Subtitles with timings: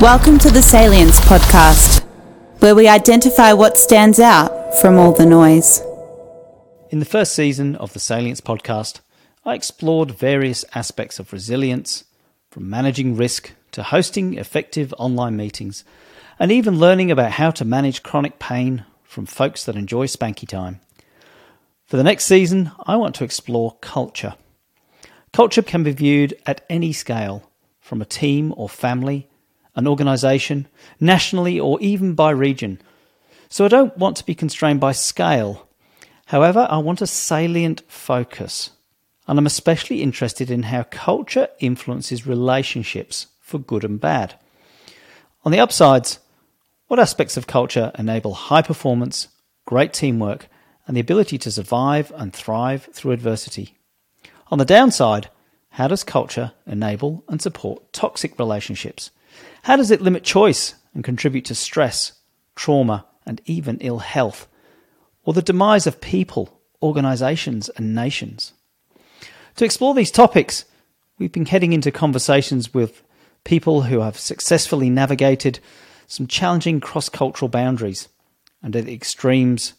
[0.00, 2.04] Welcome to the Salience Podcast,
[2.60, 5.82] where we identify what stands out from all the noise.
[6.90, 9.00] In the first season of the Salience Podcast,
[9.44, 12.04] I explored various aspects of resilience,
[12.48, 15.82] from managing risk to hosting effective online meetings,
[16.38, 20.78] and even learning about how to manage chronic pain from folks that enjoy spanky time.
[21.86, 24.36] For the next season, I want to explore culture.
[25.32, 29.27] Culture can be viewed at any scale, from a team or family
[29.78, 30.66] an organisation,
[30.98, 32.80] nationally, or even by region.
[33.48, 35.68] So I don't want to be constrained by scale.
[36.26, 38.70] However, I want a salient focus.
[39.28, 44.34] And I'm especially interested in how culture influences relationships for good and bad.
[45.44, 46.18] On the upsides,
[46.88, 49.28] what aspects of culture enable high performance,
[49.64, 50.48] great teamwork,
[50.88, 53.76] and the ability to survive and thrive through adversity?
[54.48, 55.30] On the downside,
[55.70, 59.12] how does culture enable and support toxic relationships?
[59.62, 62.12] How does it limit choice and contribute to stress,
[62.56, 64.48] trauma, and even ill health,
[65.24, 68.52] or the demise of people, organizations, and nations?
[69.56, 70.64] To explore these topics,
[71.18, 73.02] we've been heading into conversations with
[73.44, 75.58] people who have successfully navigated
[76.06, 78.08] some challenging cross cultural boundaries.
[78.62, 79.74] And at the extremes,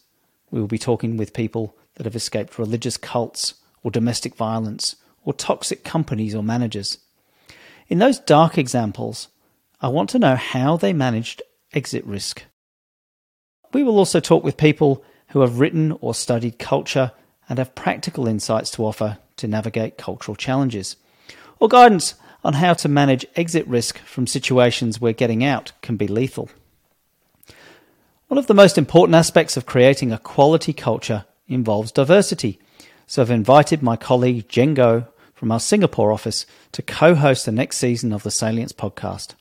[0.50, 5.32] we will be talking with people that have escaped religious cults or domestic violence or
[5.32, 6.98] toxic companies or managers.
[7.88, 9.28] In those dark examples,
[9.82, 11.42] I want to know how they managed
[11.72, 12.44] exit risk.
[13.72, 17.12] We will also talk with people who have written or studied culture
[17.48, 20.96] and have practical insights to offer to navigate cultural challenges,
[21.58, 22.14] or guidance
[22.44, 26.50] on how to manage exit risk from situations where getting out can be lethal.
[28.28, 32.60] One of the most important aspects of creating a quality culture involves diversity,
[33.06, 37.52] so I've invited my colleague Zhen Goh from our Singapore office to co host the
[37.52, 39.34] next season of the Salience podcast.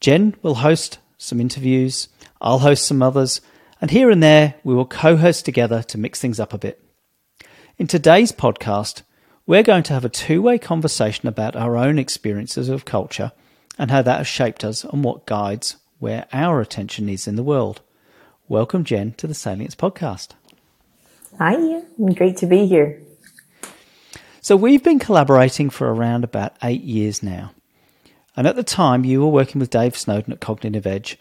[0.00, 2.08] Zhen will host some interviews,
[2.40, 3.42] I'll host some others,
[3.82, 6.82] and here and there we will co host together to mix things up a bit.
[7.76, 9.02] In today's podcast,
[9.46, 13.32] we're going to have a two way conversation about our own experiences of culture
[13.78, 17.42] and how that has shaped us and what guides where our attention is in the
[17.42, 17.82] world.
[18.48, 20.30] Welcome, Zhen, to the Salience Podcast.
[21.38, 21.82] Hi,
[22.14, 23.02] great to be here.
[24.40, 27.52] So, we've been collaborating for around about eight years now.
[28.36, 31.18] And at the time, you were working with Dave Snowden at Cognitive Edge,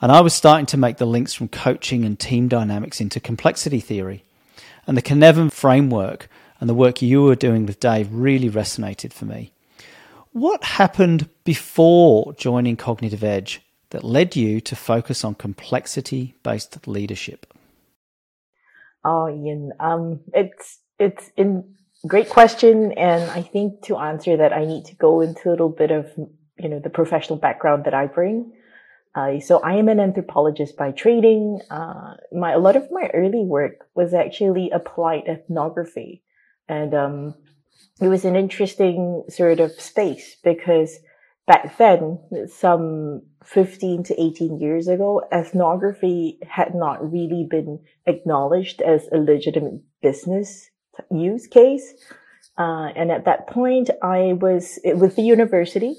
[0.00, 3.80] and I was starting to make the links from coaching and team dynamics into complexity
[3.80, 4.24] theory.
[4.86, 6.28] And the Cynefin framework
[6.60, 9.52] and the work you were doing with Dave really resonated for me.
[10.32, 17.46] What happened before joining Cognitive Edge that led you to focus on complexity based leadership?
[19.04, 21.62] Oh, Ian, um, it's it's a
[22.06, 25.68] great question, and I think to answer that, I need to go into a little
[25.68, 26.12] bit of
[26.58, 28.52] you know, the professional background that I bring.
[29.14, 31.60] Uh, so I am an anthropologist by training.
[31.70, 36.22] Uh, my, a lot of my early work was actually applied ethnography.
[36.68, 37.34] And, um,
[38.00, 40.98] it was an interesting sort of space because
[41.46, 42.18] back then,
[42.48, 49.80] some 15 to 18 years ago, ethnography had not really been acknowledged as a legitimate
[50.02, 50.68] business
[51.10, 51.94] use case.
[52.58, 55.94] Uh, and at that point, I was with the university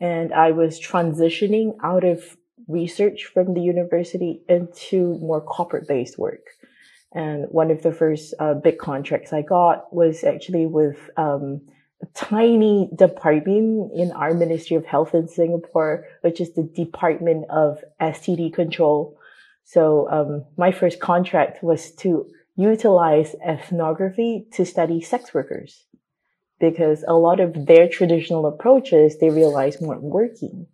[0.00, 2.36] and I was transitioning out of
[2.68, 6.46] research from the university into more corporate based work.
[7.12, 11.62] And one of the first uh, big contracts I got was actually with um,
[12.02, 17.82] a tiny department in our Ministry of Health in Singapore, which is the Department of
[18.00, 19.16] STD Control.
[19.64, 25.84] So um, my first contract was to utilize ethnography to study sex workers
[26.58, 30.66] because a lot of their traditional approaches they realized weren't working.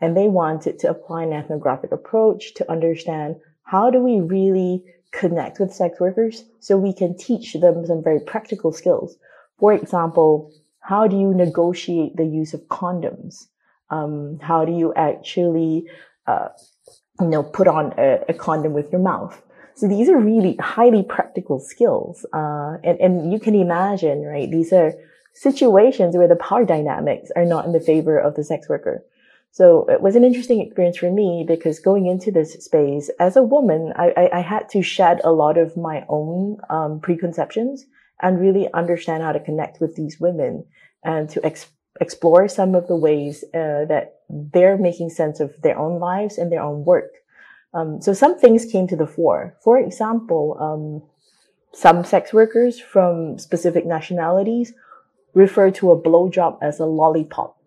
[0.00, 5.60] And they wanted to apply an ethnographic approach to understand how do we really connect
[5.60, 9.16] with sex workers so we can teach them some very practical skills.
[9.58, 13.46] For example, how do you negotiate the use of condoms?
[13.90, 15.86] Um, how do you actually,
[16.26, 16.48] uh,
[17.20, 19.40] you know, put on a, a, condom with your mouth?
[19.76, 22.26] So these are really highly practical skills.
[22.32, 24.50] Uh, and, and you can imagine, right?
[24.50, 24.92] These are
[25.34, 29.04] situations where the power dynamics are not in the favor of the sex worker.
[29.50, 33.42] So it was an interesting experience for me because going into this space as a
[33.42, 37.84] woman, I, I, I had to shed a lot of my own um, preconceptions
[38.20, 40.64] and really understand how to connect with these women
[41.04, 41.70] and to ex-
[42.00, 46.50] explore some of the ways uh, that they're making sense of their own lives and
[46.50, 47.12] their own work.
[47.74, 49.56] Um, so some things came to the fore.
[49.62, 51.08] For example, um,
[51.72, 54.72] some sex workers from specific nationalities
[55.34, 57.58] refer to a blowjob as a lollipop,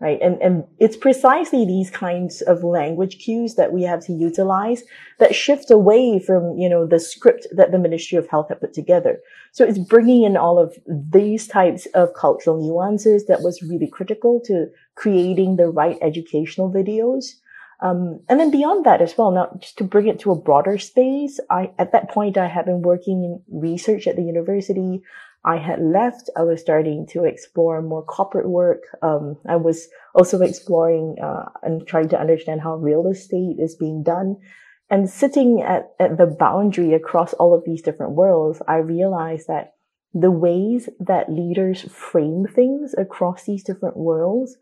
[0.00, 0.18] right?
[0.22, 4.82] And, and it's precisely these kinds of language cues that we have to utilize
[5.18, 8.72] that shift away from, you know, the script that the Ministry of Health had put
[8.72, 9.20] together.
[9.52, 14.40] So it's bringing in all of these types of cultural nuances that was really critical
[14.46, 17.34] to creating the right educational videos.
[17.80, 20.78] Um, and then beyond that as well, now just to bring it to a broader
[20.78, 25.02] space, I, at that point, I had been working in research at the university.
[25.44, 26.30] I had left.
[26.36, 28.82] I was starting to explore more corporate work.
[29.02, 34.02] Um, I was also exploring uh, and trying to understand how real estate is being
[34.02, 34.36] done.
[34.88, 39.74] And sitting at, at the boundary across all of these different worlds, I realized that
[40.12, 44.56] the ways that leaders frame things across these different worlds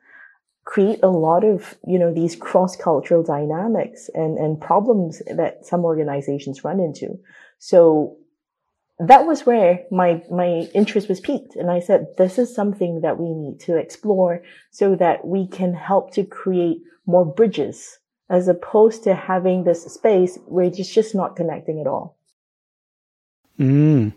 [0.64, 6.64] create a lot of, you know, these cross-cultural dynamics and, and problems that some organizations
[6.64, 7.18] run into.
[7.58, 8.16] So
[8.98, 11.56] that was where my my interest was piqued.
[11.56, 15.74] And i said this is something that we need to explore so that we can
[15.74, 17.98] help to create more bridges
[18.30, 22.16] as opposed to having this space where it's just not connecting at all.
[23.58, 24.14] Mm.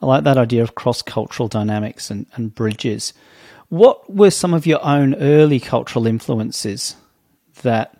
[0.00, 3.12] i like that idea of cross-cultural dynamics and, and bridges.
[3.68, 6.96] What were some of your own early cultural influences
[7.62, 7.98] that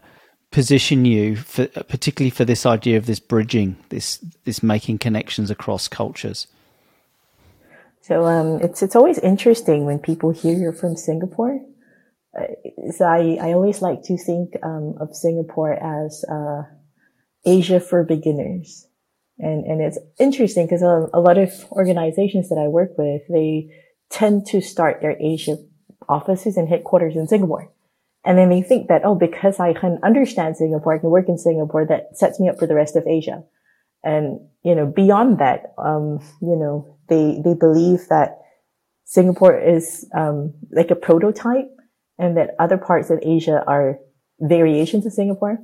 [0.54, 5.88] position you for particularly for this idea of this bridging, this this making connections across
[5.88, 6.46] cultures?
[8.02, 11.60] So um, it's it's always interesting when people hear you're from Singapore.
[12.38, 12.46] Uh,
[12.92, 16.62] so I, I always like to think um, of Singapore as uh,
[17.44, 18.86] Asia for beginners,
[19.38, 23.70] and and it's interesting because a, a lot of organizations that I work with they
[24.08, 25.56] tend to start their Asia
[26.08, 27.73] offices and headquarters in Singapore.
[28.24, 31.36] And then they think that, oh, because I can understand Singapore, I can work in
[31.36, 33.44] Singapore, that sets me up for the rest of Asia.
[34.02, 38.38] And, you know, beyond that, um, you know, they, they believe that
[39.04, 41.70] Singapore is, um, like a prototype
[42.18, 43.98] and that other parts of Asia are
[44.40, 45.58] variations of Singapore.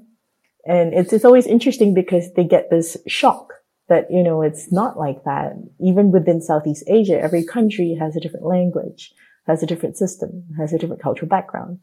[0.67, 3.55] And it's, it's always interesting because they get this shock
[3.89, 5.53] that, you know, it's not like that.
[5.81, 9.13] Even within Southeast Asia, every country has a different language,
[9.47, 11.79] has a different system, has a different cultural background.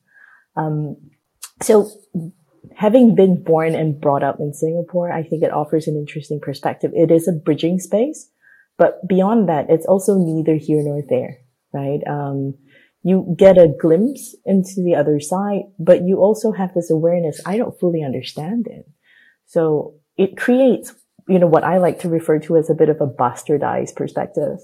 [0.57, 0.97] Um,
[1.61, 1.89] so
[2.75, 6.91] having been born and brought up in Singapore, I think it offers an interesting perspective.
[6.93, 8.29] It is a bridging space,
[8.77, 11.37] but beyond that, it's also neither here nor there,
[11.73, 12.01] right?
[12.07, 12.55] Um,
[13.03, 17.39] you get a glimpse into the other side, but you also have this awareness.
[17.45, 18.85] I don't fully understand it.
[19.45, 20.93] So it creates,
[21.27, 24.59] you know, what I like to refer to as a bit of a bastardized perspective.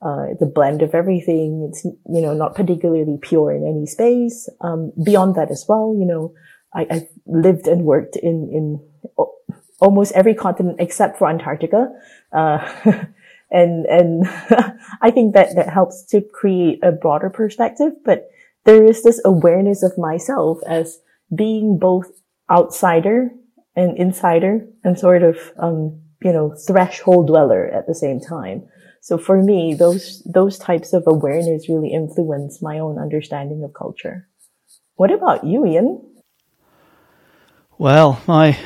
[0.00, 1.68] Uh, it's a blend of everything.
[1.68, 4.48] It's, you know, not particularly pure in any space.
[4.60, 6.34] Um, beyond that as well, you know,
[6.72, 8.80] I, have lived and worked in, in
[9.80, 11.88] almost every continent except for Antarctica.
[12.32, 12.58] Uh,
[13.50, 14.26] and, and
[15.02, 18.30] I think that, that helps to create a broader perspective, but
[18.64, 21.00] there is this awareness of myself as
[21.34, 22.06] being both
[22.50, 23.30] outsider
[23.74, 28.68] and insider and sort of, um, you know, threshold dweller at the same time.
[29.00, 34.28] So for me, those, those types of awareness really influence my own understanding of culture.
[34.96, 36.04] What about you, Ian?
[37.78, 38.58] Well, my,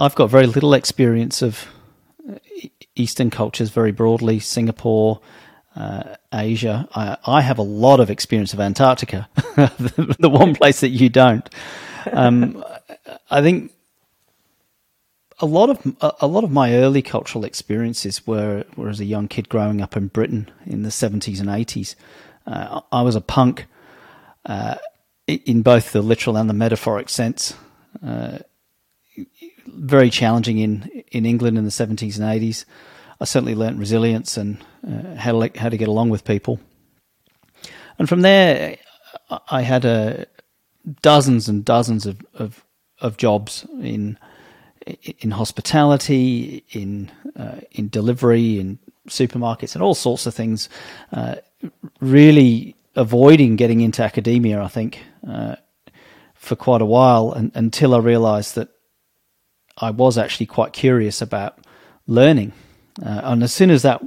[0.00, 1.66] I've got very little experience of
[2.94, 5.20] Eastern cultures very broadly, Singapore,
[5.76, 6.88] uh, Asia.
[6.94, 11.08] I, I, have a lot of experience of Antarctica, the, the, one place that you
[11.08, 11.48] don't.
[12.12, 12.62] Um,
[13.30, 13.72] I think
[15.42, 19.28] a lot of a lot of my early cultural experiences were, were as a young
[19.28, 21.96] kid growing up in Britain in the seventies and eighties.
[22.46, 23.66] Uh, I was a punk
[24.46, 24.76] uh,
[25.26, 27.54] in both the literal and the metaphoric sense.
[28.06, 28.38] Uh,
[29.66, 32.64] very challenging in in England in the seventies and eighties.
[33.20, 36.60] I certainly learnt resilience and uh, how to how to get along with people.
[37.98, 38.78] And from there,
[39.50, 40.24] I had uh,
[41.02, 42.64] dozens and dozens of, of,
[43.00, 44.18] of jobs in
[45.20, 50.68] in hospitality, in uh, in delivery, in supermarkets, and all sorts of things.
[51.12, 51.36] Uh,
[52.00, 55.56] really avoiding getting into academia, I think, uh,
[56.34, 58.68] for quite a while, and, until I realised that
[59.78, 61.58] I was actually quite curious about
[62.06, 62.52] learning.
[63.04, 64.02] Uh, and as soon as that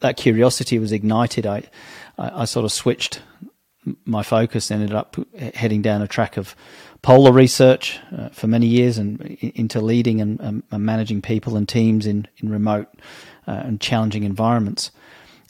[0.00, 1.64] that curiosity was ignited, I,
[2.16, 3.20] I, I sort of switched
[4.04, 4.70] my focus.
[4.70, 5.16] Ended up
[5.54, 6.56] heading down a track of
[7.04, 11.68] polar research uh, for many years and into leading and, um, and, managing people and
[11.68, 12.88] teams in, in remote
[13.46, 14.90] uh, and challenging environments.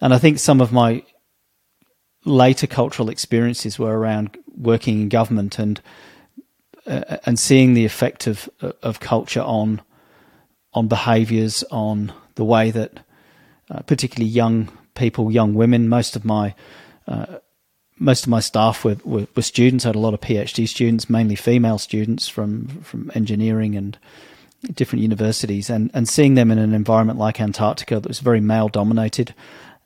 [0.00, 1.04] And I think some of my
[2.24, 5.80] later cultural experiences were around working in government and
[6.88, 8.50] uh, and seeing the effect of
[8.82, 9.80] of culture on
[10.72, 12.98] on behaviours, on the way that
[13.70, 16.52] uh, particularly young people, young women, most of my
[17.06, 17.38] uh,
[17.98, 19.84] most of my staff were, were, were students.
[19.84, 23.96] I had a lot of PhD students, mainly female students from from engineering and
[24.72, 28.68] different universities, and and seeing them in an environment like Antarctica that was very male
[28.68, 29.34] dominated,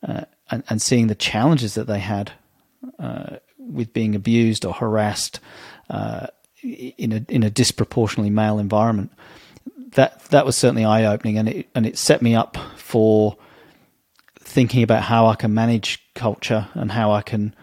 [0.07, 2.33] uh, and, and seeing the challenges that they had
[2.99, 5.41] uh, with being abused or harassed
[5.91, 6.29] uh,
[6.63, 9.13] in a in a disproportionately male environment.
[9.93, 13.37] That that was certainly eye opening, and it and it set me up for
[14.41, 17.55] thinking about how I can manage culture and how I can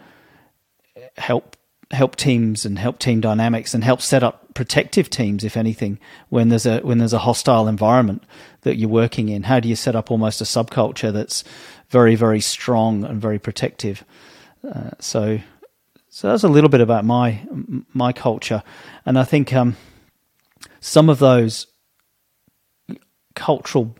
[1.18, 1.56] help
[1.92, 6.50] help teams and help team dynamics and help set up protective teams if anything when
[6.50, 8.24] there's a when there's a hostile environment
[8.62, 9.44] that you're working in.
[9.44, 11.44] How do you set up almost a subculture that's
[11.90, 14.04] very very strong and very protective?
[14.68, 15.40] Uh, so
[16.10, 17.42] so that's a little bit about my
[17.94, 18.64] my culture.
[19.06, 19.76] And i think um,
[20.80, 21.68] some of those
[23.36, 23.96] cultural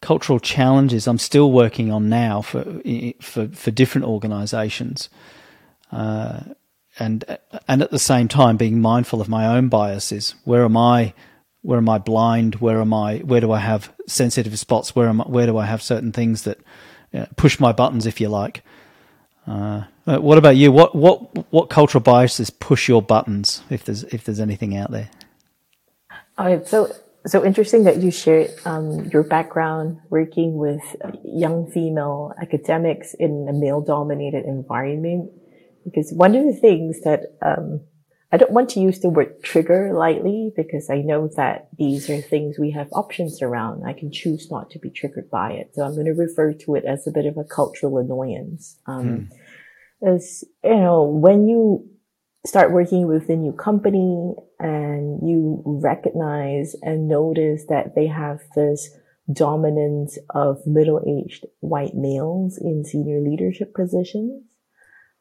[0.00, 2.64] cultural challenges I'm still working on now for
[3.20, 5.08] for for different organisations,
[5.92, 6.40] uh,
[6.98, 10.34] and and at the same time being mindful of my own biases.
[10.44, 11.14] Where am I?
[11.62, 12.56] Where am I blind?
[12.56, 13.18] Where am I?
[13.18, 14.94] Where do I have sensitive spots?
[14.94, 16.58] Where am I, Where do I have certain things that
[17.12, 18.62] you know, push my buttons, if you like?
[19.46, 20.70] Uh, what about you?
[20.72, 23.62] What what what cultural biases push your buttons?
[23.70, 25.10] If there's if there's anything out there.
[26.36, 26.94] All right, so
[27.26, 30.82] so interesting that you shared um, your background working with
[31.24, 35.30] young female academics in a male dominated environment.
[35.84, 37.80] Because one of the things that um,
[38.30, 42.20] I don't want to use the word trigger lightly because I know that these are
[42.20, 43.84] things we have options around.
[43.86, 45.70] I can choose not to be triggered by it.
[45.74, 48.78] So I'm going to refer to it as a bit of a cultural annoyance.
[48.86, 49.30] Um,
[50.02, 50.06] hmm.
[50.06, 51.88] As, you know, when you
[52.46, 58.90] start working with a new company and you recognize and notice that they have this
[59.32, 64.42] dominance of middle-aged white males in senior leadership positions.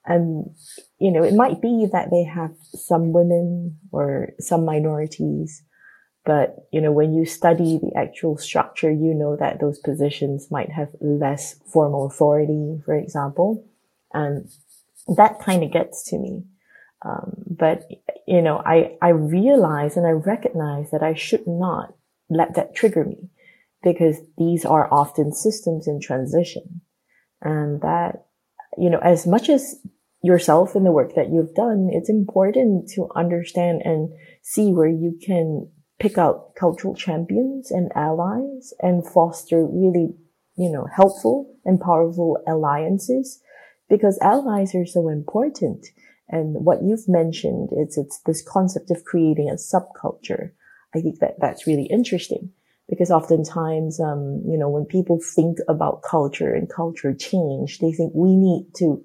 [0.08, 0.56] And,
[1.00, 5.64] you know, it might be that they have some women or some minorities,
[6.26, 10.72] but, you know, when you study the actual structure, you know that those positions might
[10.72, 13.66] have less formal authority, for example.
[14.14, 14.50] And
[15.18, 16.44] that kind of gets to me
[17.06, 17.84] um, but
[18.26, 21.94] you know, I I realize and I recognize that I should not
[22.30, 23.30] let that trigger me
[23.84, 26.82] because these are often systems in transition,
[27.42, 28.26] and that
[28.78, 29.76] you know, as much as
[30.28, 34.10] yourself and the work that you've done, it's important to understand and
[34.44, 35.70] see where you can
[36.00, 40.10] pick out cultural champions and allies and foster really,
[40.58, 43.42] you know, helpful and powerful alliances
[43.90, 45.88] because allies are so important.
[46.30, 50.52] And what you've mentioned is it's this concept of creating a subculture.
[50.94, 52.52] I think that that's really interesting
[52.90, 58.12] because oftentimes, um, you know, when people think about culture and culture change, they think
[58.14, 59.04] we need to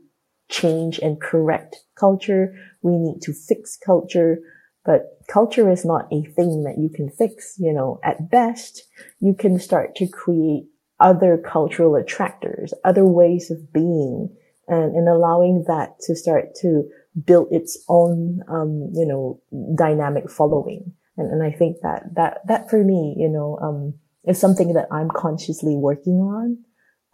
[0.52, 2.54] change and correct culture.
[2.82, 4.38] We need to fix culture.
[4.84, 7.56] But culture is not a thing that you can fix.
[7.58, 8.84] You know, at best,
[9.20, 10.64] you can start to create
[11.00, 14.28] other cultural attractors, other ways of being,
[14.68, 16.88] and, and allowing that to start to
[17.24, 19.40] build its own, um, you know,
[19.76, 20.92] dynamic following.
[21.16, 23.94] And, and I think that, that, that for me, you know, um,
[24.24, 26.58] is something that I'm consciously working on.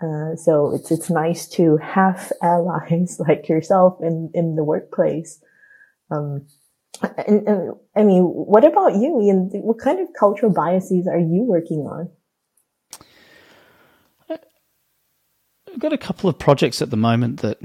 [0.00, 5.43] Uh, so it's, it's nice to have allies like yourself in, in the workplace.
[6.11, 6.47] Um,
[7.02, 9.50] and, and, I mean, what about you, Ian?
[9.52, 12.11] What kind of cultural biases are you working on?
[14.31, 17.59] I've got a couple of projects at the moment that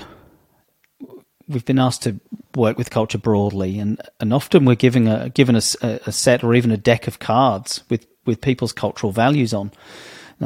[1.48, 2.20] we've been asked to
[2.56, 6.54] work with culture broadly, and, and often we're giving a given a, a set or
[6.54, 9.72] even a deck of cards with, with people's cultural values on.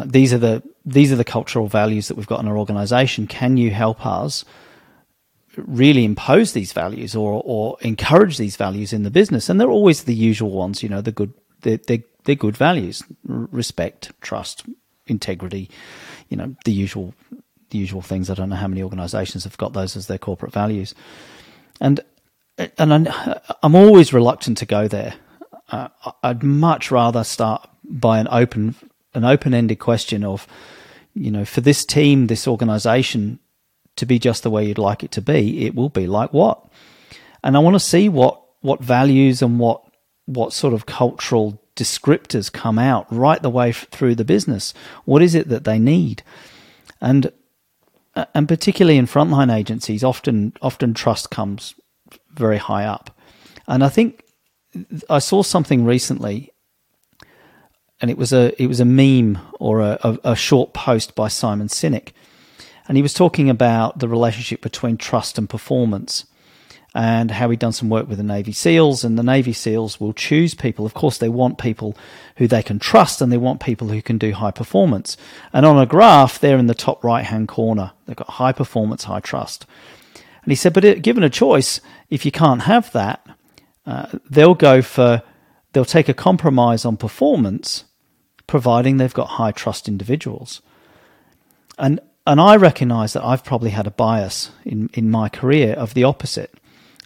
[0.05, 3.27] These are the these are the cultural values that we've got in our organisation.
[3.27, 4.45] Can you help us
[5.55, 9.49] really impose these values or or encourage these values in the business?
[9.49, 13.03] And they're always the usual ones, you know, the good they're, they're, they're good values:
[13.25, 14.63] respect, trust,
[15.07, 15.69] integrity,
[16.29, 17.13] you know, the usual
[17.69, 18.29] the usual things.
[18.29, 20.93] I don't know how many organisations have got those as their corporate values,
[21.81, 21.99] and
[22.77, 23.09] and
[23.63, 25.15] I'm always reluctant to go there.
[25.69, 25.89] Uh,
[26.23, 28.75] I'd much rather start by an open
[29.13, 30.47] an open ended question of,
[31.13, 33.39] you know, for this team, this organisation
[33.95, 36.63] to be just the way you'd like it to be, it will be like what,
[37.43, 39.81] and I want to see what what values and what
[40.25, 44.73] what sort of cultural descriptors come out right the way through the business.
[45.05, 46.23] What is it that they need?
[46.99, 47.31] And
[48.33, 51.75] and particularly in frontline agencies, often often trust comes
[52.33, 53.15] very high up.
[53.67, 54.23] And I think
[55.09, 56.51] I saw something recently,
[58.01, 61.27] and it was a it was a meme or a, a, a short post by
[61.27, 62.09] Simon Sinek,
[62.87, 66.25] and he was talking about the relationship between trust and performance
[66.95, 70.13] and how he'd done some work with the Navy SEALs, and the Navy SEALs will
[70.13, 70.83] choose people.
[70.83, 71.95] Of course, they want people
[72.37, 75.15] who they can trust, and they want people who can do high performance.
[75.53, 77.91] And on a graph, they're in the top right hand corner.
[78.05, 79.67] They've got high performance, high trust.
[80.15, 83.23] And he said, but given a choice, if you can't have that,
[83.85, 85.21] uh, they'll go for,
[85.77, 87.84] they'll take a compromise on performance,
[88.48, 90.60] providing they've got high trust individuals.
[91.77, 95.93] And and I recognize that I've probably had a bias in, in my career of
[95.93, 96.51] the opposite.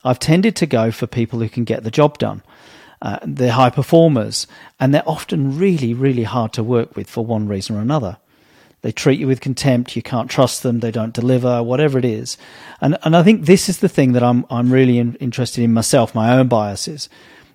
[0.06, 2.44] I've tended to go for people who can get the job done.
[3.02, 4.48] Uh, they're high performers,
[4.80, 8.20] and they're often really, really hard to work with for one reason or another.
[8.84, 9.98] They treat you with contempt.
[9.98, 10.80] You can't trust them.
[10.80, 12.38] They don't deliver, whatever it is.
[12.80, 15.74] And and I think this is the thing that I'm I'm really in, interested in
[15.74, 17.10] myself, my own biases.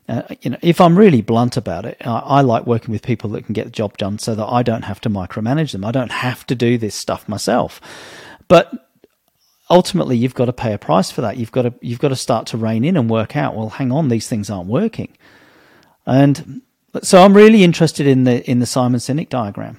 [0.09, 3.31] Uh, you know, if I'm really blunt about it, I, I, like working with people
[3.31, 5.85] that can get the job done, so that I don't have to micromanage them.
[5.85, 7.81] I don't have to do this stuff myself.
[8.47, 8.87] But
[9.71, 11.37] ultimately you've got to pay a price for that.
[11.37, 13.57] You've got to you've got to start to rein in and work out.
[13.57, 15.17] Well, hang on, these things aren't working,
[16.05, 16.63] and
[17.03, 19.79] so I'm really interested in the in the Simon Sinek diagram,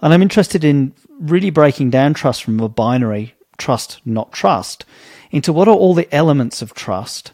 [0.00, 4.84] and I'm interested in really breaking down trust from a binary trust not trust
[5.30, 7.32] into what are all the elements of trust,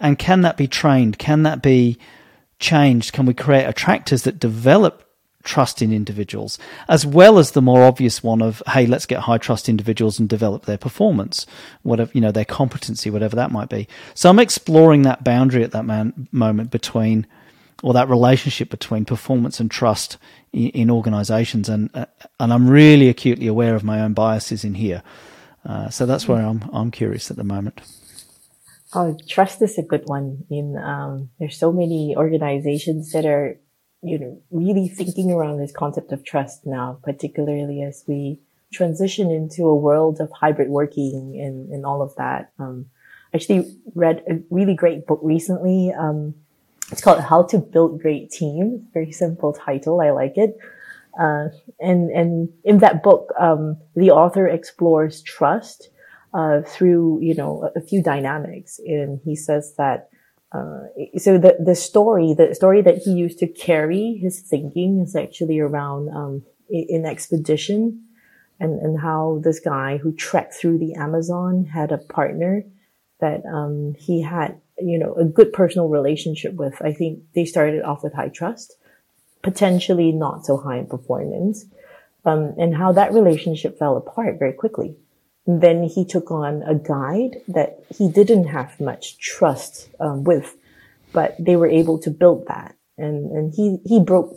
[0.00, 1.18] and can that be trained?
[1.18, 1.98] Can that be
[2.58, 3.12] changed?
[3.12, 5.04] Can we create attractors that develop
[5.44, 6.58] trust in individuals,
[6.88, 10.28] as well as the more obvious one of, hey, let's get high trust individuals and
[10.28, 11.46] develop their performance,
[11.82, 13.86] whatever, you know, their competency, whatever that might be.
[14.14, 17.26] So I'm exploring that boundary at that man- moment between,
[17.82, 20.16] or that relationship between performance and trust
[20.52, 21.68] in, in organizations.
[21.68, 22.06] And, uh,
[22.40, 25.02] and I'm really acutely aware of my own biases in here.
[25.66, 27.80] Uh, so that's where I'm, I'm curious at the moment.
[28.94, 30.44] Oh, trust is a good one.
[30.50, 33.58] In um, there's so many organizations that are
[34.04, 38.38] you know, really thinking around this concept of trust now, particularly as we
[38.72, 42.52] transition into a world of hybrid working and, and all of that.
[42.58, 42.86] Um,
[43.32, 45.92] I actually read a really great book recently.
[45.92, 46.34] Um,
[46.92, 48.82] it's called How to Build Great Teams.
[48.92, 50.02] Very simple title.
[50.02, 50.58] I like it.
[51.18, 51.48] Uh,
[51.80, 55.88] and, and in that book, um, the author explores trust,
[56.34, 58.80] uh, through, you know, a, a few dynamics.
[58.84, 60.10] And he says that
[60.54, 65.16] uh, so the the story, the story that he used to carry his thinking is
[65.16, 68.04] actually around um, in expedition,
[68.60, 72.62] and and how this guy who trekked through the Amazon had a partner
[73.20, 76.80] that um, he had, you know, a good personal relationship with.
[76.80, 78.76] I think they started off with high trust,
[79.42, 81.64] potentially not so high in performance,
[82.24, 84.96] um, and how that relationship fell apart very quickly
[85.46, 90.56] then he took on a guide that he didn't have much trust um, with,
[91.12, 92.76] but they were able to build that.
[92.96, 94.34] And, and he, he broke,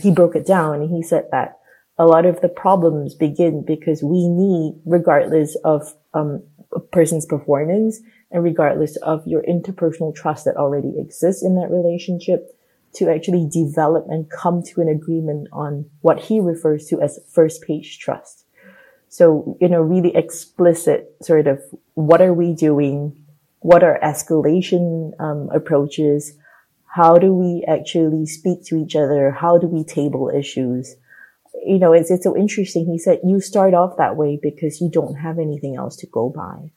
[0.00, 1.58] he broke it down and he said that
[1.98, 6.42] a lot of the problems begin because we need, regardless of, um,
[6.74, 12.52] a person's performance and regardless of your interpersonal trust that already exists in that relationship,
[12.94, 17.62] to actually develop and come to an agreement on what he refers to as first
[17.62, 18.45] page trust.
[19.16, 21.62] So, you know, really explicit sort of
[21.94, 23.24] what are we doing?
[23.60, 26.36] What are escalation um, approaches?
[26.84, 29.30] How do we actually speak to each other?
[29.30, 30.96] How do we table issues?
[31.64, 32.84] You know, it's, it's so interesting.
[32.84, 36.28] He said you start off that way because you don't have anything else to go
[36.28, 36.70] by.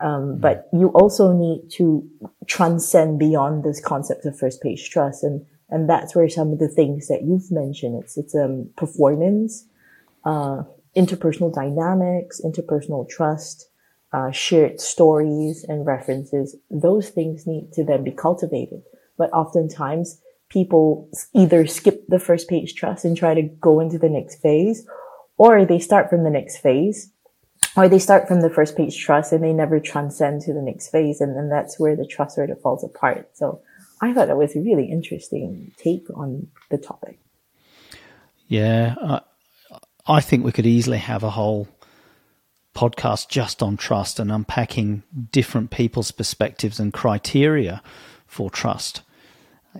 [0.00, 0.40] Um, mm-hmm.
[0.40, 2.08] but you also need to
[2.46, 5.24] transcend beyond this concept of first page trust.
[5.24, 9.66] And, and that's where some of the things that you've mentioned, it's, it's, um, performance,
[10.24, 10.62] uh,
[10.96, 13.68] interpersonal dynamics, interpersonal trust,
[14.12, 18.82] uh, shared stories and references, those things need to then be cultivated.
[19.16, 24.10] But oftentimes people either skip the first page trust and try to go into the
[24.10, 24.86] next phase,
[25.38, 27.10] or they start from the next phase,
[27.74, 30.90] or they start from the first page trust and they never transcend to the next
[30.90, 31.20] phase.
[31.22, 33.30] And then that's where the trust sort of falls apart.
[33.32, 33.62] So
[34.02, 37.18] I thought that was a really interesting take on the topic.
[38.48, 39.20] Yeah.
[40.06, 41.68] I think we could easily have a whole
[42.74, 47.82] podcast just on trust and unpacking different people's perspectives and criteria
[48.26, 49.02] for trust.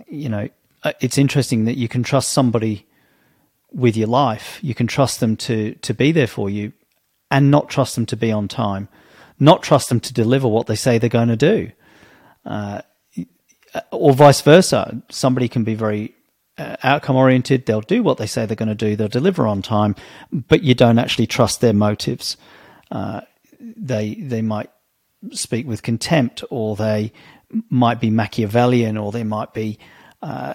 [0.07, 0.49] You know,
[0.83, 2.87] uh, it's interesting that you can trust somebody
[3.71, 4.59] with your life.
[4.61, 6.73] You can trust them to to be there for you
[7.31, 8.87] and not trust them to be on time,
[9.39, 11.71] not trust them to deliver what they say they're going to do.
[12.45, 12.81] Uh,
[13.91, 15.01] or vice versa.
[15.09, 16.13] Somebody can be very
[16.57, 17.65] uh, outcome oriented.
[17.65, 18.95] They'll do what they say they're going to do.
[18.95, 19.95] They'll deliver on time,
[20.31, 22.37] but you don't actually trust their motives.
[22.91, 23.21] Uh,
[23.59, 24.69] they they might
[25.31, 27.11] speak with contempt, or they
[27.69, 29.79] might be Machiavellian, or they might be
[30.21, 30.53] uh,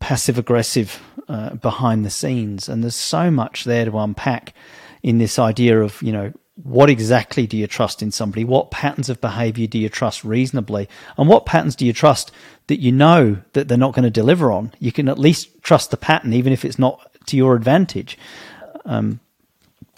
[0.00, 2.68] passive aggressive uh, behind the scenes.
[2.68, 4.54] And there's so much there to unpack
[5.02, 8.44] in this idea of you know what exactly do you trust in somebody?
[8.44, 10.88] What patterns of behavior do you trust reasonably?
[11.18, 12.30] And what patterns do you trust
[12.68, 14.72] that you know that they're not going to deliver on?
[14.78, 18.16] You can at least trust the pattern, even if it's not to your advantage.
[18.84, 19.20] Um,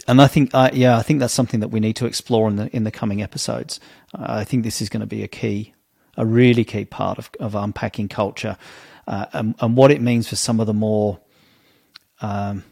[0.09, 2.57] and I think, uh, yeah, I think that's something that we need to explore in
[2.57, 3.79] the in the coming episodes.
[4.15, 5.75] Uh, I think this is going to be a key,
[6.17, 8.57] a really key part of, of unpacking culture,
[9.07, 11.21] uh, and, and, what it means for some of the more
[12.21, 12.65] um,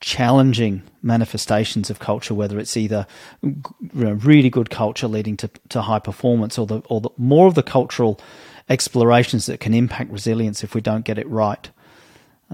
[0.00, 3.06] challenging manifestations of culture, whether it's either
[3.42, 3.62] you
[3.94, 7.54] know, really good culture leading to, to high performance, or the or the more of
[7.54, 8.20] the cultural
[8.68, 11.70] explorations that can impact resilience if we don't get it right.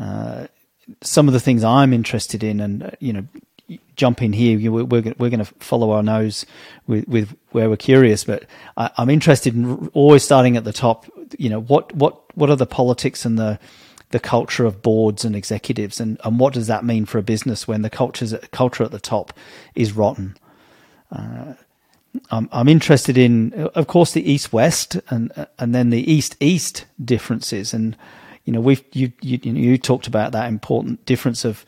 [0.01, 0.47] Uh,
[1.01, 3.27] some of the things I'm interested in, and uh, you know,
[3.97, 4.59] jump in here.
[4.71, 6.47] We're we're, we're going to follow our nose
[6.87, 8.45] with, with where we're curious, but
[8.77, 11.07] I, am interested in always starting at the top.
[11.39, 13.59] You know, what what what are the politics and the
[14.13, 17.67] the culture of boards and executives, and, and what does that mean for a business
[17.67, 19.33] when the culture's culture at the top
[19.75, 20.37] is rotten?
[21.11, 21.55] Uh,
[22.31, 26.85] I'm, I'm interested in, of course, the east west and and then the east east
[27.03, 27.97] differences, and
[28.45, 31.65] you know we've you you you talked about that important difference of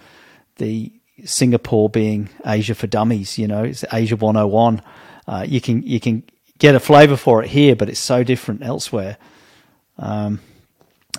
[0.56, 0.92] the
[1.24, 3.38] Singapore being Asia for dummies.
[3.38, 4.82] You know, it's Asia 101.
[5.26, 6.22] Uh, you can you can
[6.58, 9.16] get a flavour for it here, but it's so different elsewhere.
[9.98, 10.40] Um,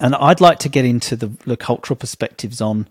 [0.01, 2.87] and I'd like to get into the, the cultural perspectives on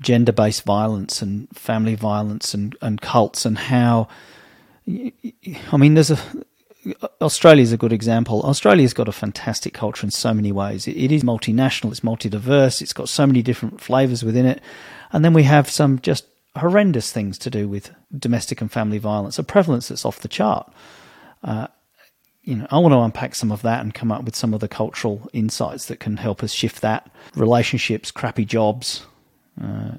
[0.00, 4.08] gender based violence and family violence and, and cults and how.
[4.86, 6.18] I mean, there's a
[7.20, 8.42] Australia's a good example.
[8.42, 10.86] Australia's got a fantastic culture in so many ways.
[10.86, 14.62] It, it is multinational, it's multi diverse, it's got so many different flavours within it.
[15.12, 19.38] And then we have some just horrendous things to do with domestic and family violence,
[19.38, 20.72] a prevalence that's off the chart.
[21.42, 21.68] Uh,
[22.48, 24.60] you know, I want to unpack some of that and come up with some of
[24.60, 27.10] the cultural insights that can help us shift that.
[27.34, 29.04] Relationships, crappy jobs.
[29.62, 29.96] Uh,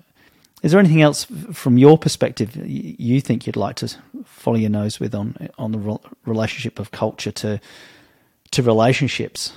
[0.63, 4.99] is there anything else from your perspective you think you'd like to follow your nose
[4.99, 7.61] with on on the relationship of culture to
[8.51, 9.53] to relationships?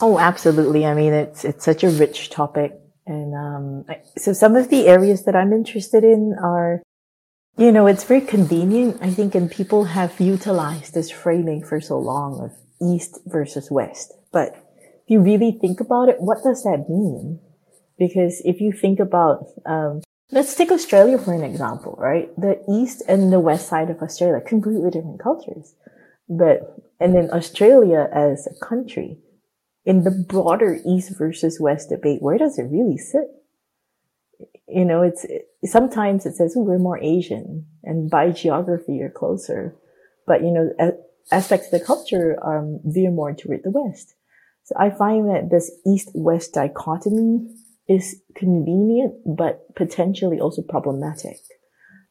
[0.00, 0.86] Oh, absolutely.
[0.86, 3.84] I mean, it's it's such a rich topic and um,
[4.18, 6.82] so some of the areas that I'm interested in are,
[7.58, 11.98] you know, it's very convenient, I think, and people have utilized this framing for so
[11.98, 14.12] long of East versus West.
[14.32, 17.40] But if you really think about it, what does that mean?
[17.98, 22.28] Because if you think about, um, let's take Australia for an example, right?
[22.36, 25.74] The East and the West side of Australia, completely different cultures.
[26.28, 29.18] But, and then Australia as a country,
[29.84, 33.26] in the broader East versus West debate, where does it really sit?
[34.68, 35.26] You know, it's,
[35.64, 39.74] sometimes it says, we're more Asian and by geography you're closer.
[40.26, 40.92] But, you know,
[41.32, 44.14] aspects of the culture, um, veer more toward the West.
[44.64, 47.48] So I find that this East-West dichotomy
[47.88, 51.38] is convenient, but potentially also problematic.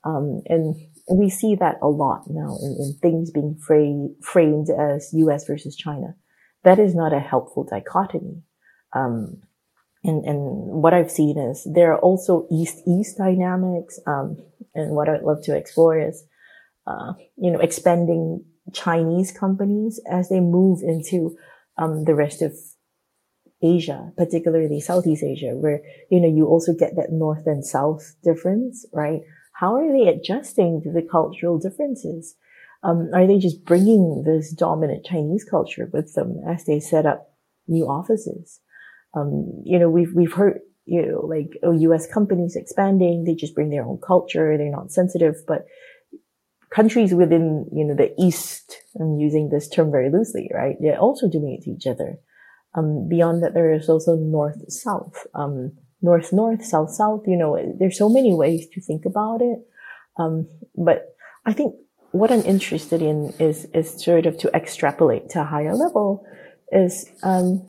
[0.03, 0.75] Um, and
[1.11, 5.75] we see that a lot now in, in things being fra- framed as US versus
[5.75, 6.15] China
[6.67, 8.43] that is not a helpful dichotomy.
[8.93, 9.41] Um,
[10.07, 10.39] and, and
[10.81, 13.99] what I've seen is there are also east-east dynamics.
[14.07, 14.37] Um,
[14.73, 16.23] and what I'd love to explore is,
[16.85, 21.37] uh, you know, expanding Chinese companies as they move into,
[21.77, 22.53] um, the rest of
[23.61, 28.85] Asia, particularly Southeast Asia, where, you know, you also get that north and south difference,
[28.93, 29.21] right?
[29.53, 32.35] How are they adjusting to the cultural differences?
[32.83, 37.33] Um, are they just bringing this dominant Chinese culture with them as they set up
[37.67, 38.59] new offices?
[39.17, 43.55] Um, you know, we've, we've heard, you know, like, oh, US companies expanding, they just
[43.55, 45.65] bring their own culture, they're not sensitive, but
[46.69, 50.75] countries within, you know, the East, I'm using this term very loosely, right?
[50.79, 52.17] They're also doing it to each other.
[52.75, 58.33] Um, beyond that, there is also north-south, um, north-north, south-south, you know, there's so many
[58.33, 59.59] ways to think about it.
[60.19, 61.75] Um, but I think
[62.11, 66.25] what I'm interested in is is sort of to extrapolate to a higher level
[66.71, 67.67] is um,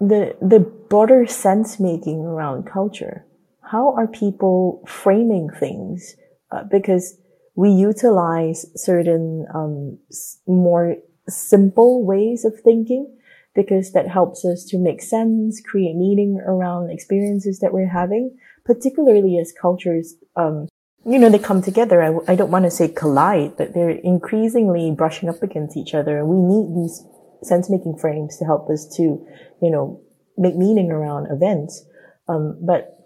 [0.00, 3.24] the the broader sense making around culture.
[3.62, 6.16] How are people framing things?
[6.50, 7.18] Uh, because
[7.54, 9.98] we utilize certain um,
[10.46, 10.96] more
[11.28, 13.14] simple ways of thinking
[13.54, 19.36] because that helps us to make sense, create meaning around experiences that we're having, particularly
[19.38, 20.68] as cultures um,
[21.08, 22.02] you know, they come together.
[22.02, 26.24] I, I don't want to say collide, but they're increasingly brushing up against each other.
[26.24, 27.02] We need these
[27.42, 29.02] sense making frames to help us to,
[29.62, 30.00] you know,
[30.36, 31.84] make meaning around events.
[32.28, 32.96] Um, but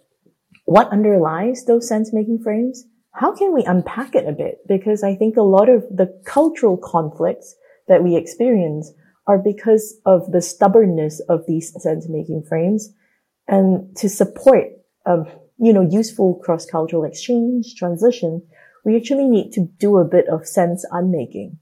[0.64, 2.84] what underlies those sense making frames?
[3.12, 4.58] How can we unpack it a bit?
[4.66, 7.54] Because I think a lot of the cultural conflicts
[7.88, 8.92] that we experience
[9.26, 12.92] are because of the stubbornness of these sense making frames
[13.48, 14.68] and to support
[15.06, 15.26] um,
[15.62, 18.42] you know, useful cross-cultural exchange, transition,
[18.84, 21.58] we actually need to do a bit of sense unmaking,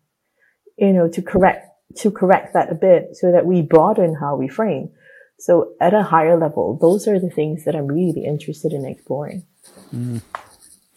[0.78, 4.48] you know, to correct, to correct that a bit so that we broaden how we
[4.48, 4.90] frame.
[5.38, 9.44] So at a higher level, those are the things that I'm really interested in exploring.
[9.94, 10.20] Mm.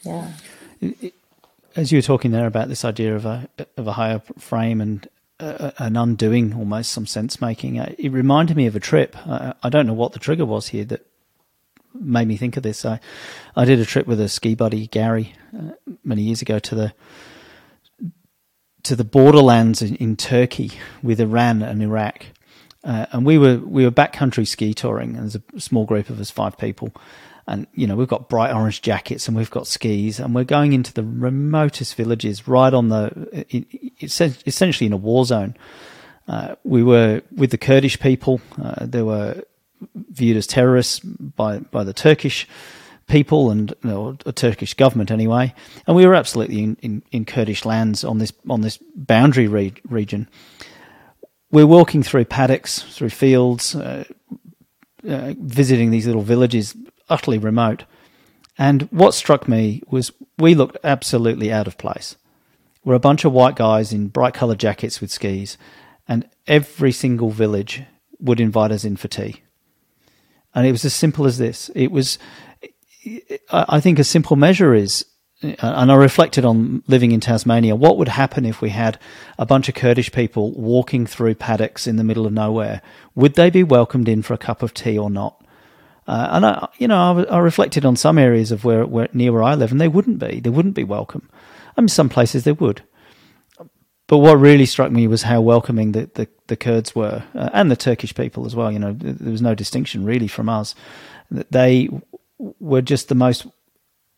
[0.04, 0.32] Yeah.
[1.76, 5.08] As you were talking there about this idea of a of a higher frame and
[5.40, 9.16] uh, an undoing, almost some sense making, uh, it reminded me of a trip.
[9.26, 11.06] I, I don't know what the trigger was here that
[11.94, 12.86] made me think of this.
[12.86, 13.00] I
[13.56, 15.72] I did a trip with a ski buddy Gary uh,
[16.04, 16.94] many years ago to the
[18.84, 22.26] to the borderlands in, in Turkey with Iran and Iraq,
[22.84, 25.14] uh, and we were we were backcountry ski touring.
[25.14, 26.94] There's a small group of us, five people,
[27.48, 30.74] and you know we've got bright orange jackets and we've got skis, and we're going
[30.74, 33.46] into the remotest villages, right on the
[34.02, 35.56] essentially in a war zone.
[36.28, 38.42] Uh, we were with the Kurdish people.
[38.62, 39.44] Uh, there were
[39.96, 42.48] viewed as terrorists by by the Turkish
[43.08, 45.54] people and you know, a Turkish government anyway.
[45.88, 49.74] And we were absolutely in, in, in Kurdish lands on this on this boundary re-
[49.90, 50.30] region.
[51.52, 54.06] We're walking through paddocks, through fields, uh,
[55.08, 56.76] uh, visiting these little villages,
[57.10, 57.84] utterly remote.
[58.58, 62.16] And what struck me was we looked absolutely out of place.
[62.84, 65.58] We're a bunch of white guys in bright coloured jackets with skis,
[66.08, 67.84] and every single village
[68.20, 69.42] would invite us in for tea.
[70.56, 71.70] And it was as simple as this.
[71.76, 72.20] It was,
[73.50, 75.06] I think, a simple measure is,
[75.42, 77.76] and I reflected on living in Tasmania.
[77.76, 78.98] What would happen if we had
[79.38, 82.82] a bunch of Kurdish people walking through paddocks in the middle of nowhere?
[83.16, 85.44] Would they be welcomed in for a cup of tea or not?
[86.08, 89.32] Uh, and I, you know, I, I, reflected on some areas of where, where near
[89.32, 90.42] where I live, and they wouldn't be.
[90.42, 91.30] They wouldn't be welcome.
[91.78, 92.84] I mean, some places they would.
[94.08, 97.72] But what really struck me was how welcoming the, the, the Kurds were, uh, and
[97.72, 98.70] the Turkish people as well.
[98.70, 100.76] You know, there was no distinction really from us.
[101.32, 101.90] They
[102.60, 103.46] were just the most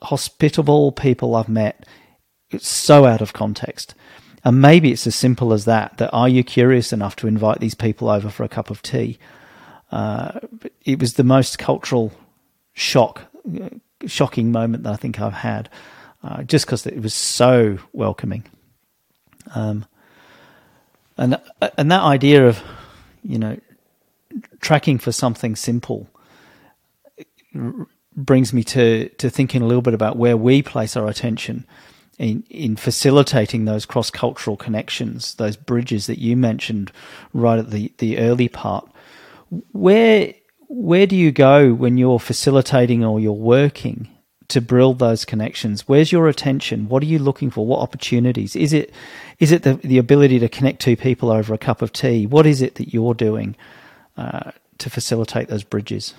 [0.02, 1.86] hospitable people I've met.
[2.50, 3.96] It's so out of context.
[4.44, 7.76] And maybe it's as simple as that, that are you curious enough to invite these
[7.76, 9.18] people over for a cup of tea?
[9.92, 10.40] Uh,
[10.84, 12.12] it was the most cultural
[12.74, 13.22] shock,
[13.60, 13.70] uh,
[14.06, 15.70] shocking moment that I think I've had,
[16.24, 18.44] uh, just because it was so welcoming.
[19.56, 19.86] Um,
[21.18, 21.40] and
[21.78, 22.62] and that idea of
[23.24, 23.58] you know
[24.60, 26.10] tracking for something simple
[28.16, 31.66] brings me to to thinking a little bit about where we place our attention
[32.18, 36.92] in in facilitating those cross cultural connections, those bridges that you mentioned
[37.34, 38.90] right at the the early part.
[39.72, 40.34] Where
[40.68, 44.10] where do you go when you're facilitating or you're working
[44.48, 45.88] to build those connections?
[45.88, 46.88] Where's your attention?
[46.88, 47.66] What are you looking for?
[47.66, 48.56] What opportunities?
[48.56, 48.94] Is it
[49.40, 52.26] is it the, the ability to connect two people over a cup of tea?
[52.26, 53.56] What is it that you're doing
[54.18, 56.14] uh, to facilitate those bridges?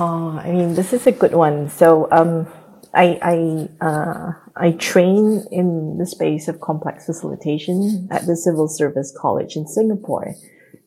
[0.00, 1.68] Oh, I mean, this is a good one.
[1.68, 2.46] So, um,
[2.94, 9.12] I I uh, I train in the space of complex facilitation at the Civil Service
[9.20, 10.34] College in Singapore,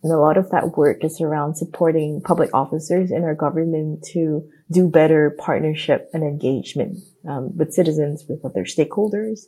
[0.04, 4.50] and a lot of that work is around supporting public officers in our government to
[4.72, 6.98] do better partnership and engagement
[7.28, 9.42] um, with citizens, with other stakeholders.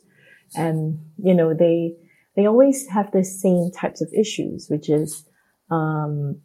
[0.54, 1.96] And, you know, they,
[2.36, 5.24] they always have the same types of issues, which is,
[5.70, 6.40] um,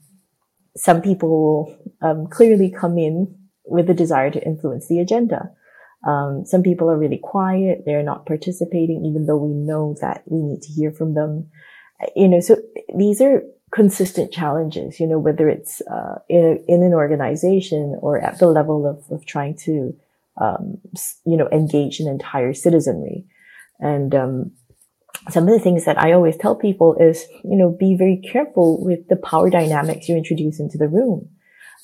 [0.75, 5.51] some people, um, clearly come in with a desire to influence the agenda.
[6.07, 7.83] Um, some people are really quiet.
[7.85, 11.49] They're not participating, even though we know that we need to hear from them.
[12.15, 12.57] You know, so
[12.95, 18.39] these are consistent challenges, you know, whether it's uh, in, in, an organization or at
[18.39, 19.95] the level of, of trying to,
[20.41, 20.77] um,
[21.25, 23.25] you know, engage an entire citizenry.
[23.79, 24.51] And um,
[25.29, 28.83] some of the things that I always tell people is, you know, be very careful
[28.83, 31.29] with the power dynamics you introduce into the room.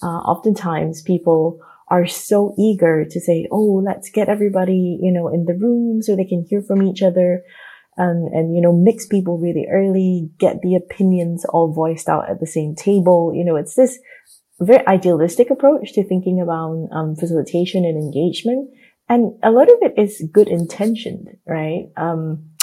[0.01, 1.59] Uh, oftentimes people
[1.89, 6.15] are so eager to say, oh, let's get everybody, you know, in the room so
[6.15, 7.43] they can hear from each other
[7.97, 12.39] and, and, you know, mix people really early, get the opinions all voiced out at
[12.39, 13.31] the same table.
[13.33, 13.99] You know, it's this
[14.59, 18.69] very idealistic approach to thinking about um, facilitation and engagement.
[19.07, 21.89] And a lot of it is good intentioned, right?
[21.95, 22.54] Um,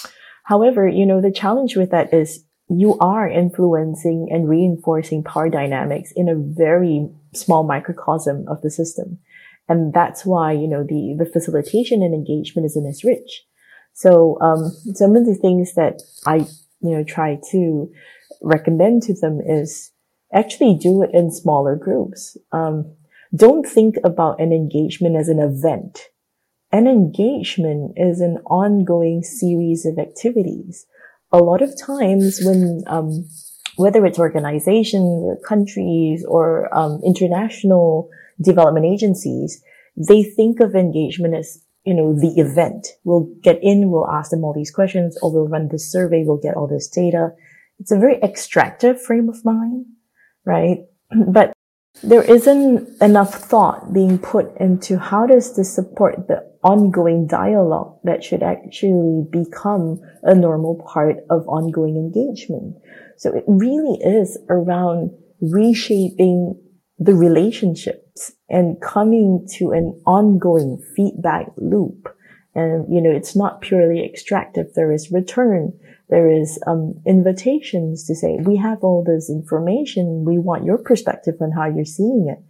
[0.52, 6.12] however, you know, the challenge with that is you are influencing and reinforcing power dynamics
[6.14, 9.18] in a very small microcosm of the system.
[9.68, 13.44] And that's why, you know, the, the facilitation and engagement isn't as rich.
[13.94, 16.46] So um, some of the things that I
[16.82, 17.90] you know try to
[18.42, 19.92] recommend to them is
[20.34, 22.36] actually do it in smaller groups.
[22.52, 22.96] Um,
[23.34, 26.08] don't think about an engagement as an event.
[26.72, 30.86] An engagement is an ongoing series of activities.
[31.30, 33.28] A lot of times when um,
[33.76, 38.08] whether it's organizations or countries or um, international
[38.40, 39.62] development agencies,
[39.96, 42.86] they think of engagement as you know, the event.
[43.04, 46.36] We'll get in, we'll ask them all these questions, or we'll run this survey, we'll
[46.36, 47.30] get all this data.
[47.80, 49.86] It's a very extractive frame of mind,
[50.44, 50.78] right?
[51.28, 51.52] But
[52.02, 58.22] there isn't enough thought being put into how does this support the ongoing dialogue that
[58.22, 62.76] should actually become a normal part of ongoing engagement.
[63.16, 66.60] So it really is around reshaping
[66.98, 72.08] the relationships and coming to an ongoing feedback loop.
[72.54, 74.66] And, you know, it's not purely extractive.
[74.74, 75.72] There is return.
[76.10, 80.24] There is, um, invitations to say, we have all this information.
[80.24, 82.44] We want your perspective on how you're seeing it.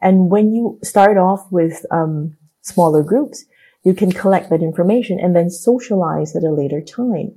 [0.00, 3.44] And when you start off with, um, smaller groups,
[3.88, 7.28] you can collect that information and then socialize at a later time.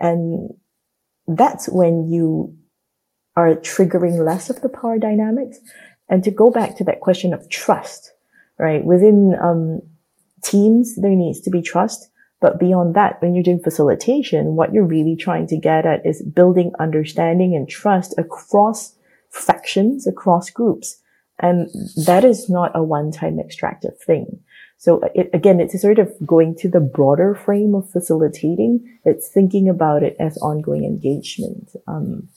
[0.00, 0.50] And
[1.28, 2.56] that's when you
[3.36, 5.60] are triggering less of the power dynamics.
[6.08, 8.10] And to go back to that question of trust,
[8.58, 8.84] right?
[8.84, 9.82] Within um,
[10.42, 12.10] teams, there needs to be trust.
[12.40, 16.24] But beyond that, when you're doing facilitation, what you're really trying to get at is
[16.24, 18.96] building understanding and trust across
[19.30, 21.00] factions, across groups.
[21.38, 21.70] And
[22.06, 24.40] that is not a one-time extractive thing.
[24.80, 28.98] So it, again, it's sort of going to the broader frame of facilitating.
[29.04, 31.76] It's thinking about it as ongoing engagement.
[31.86, 32.30] Um,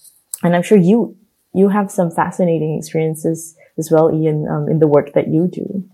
[0.44, 1.16] and I'm sure you
[1.54, 5.88] you have some fascinating experiences as well, Ian, um, in the work that you do.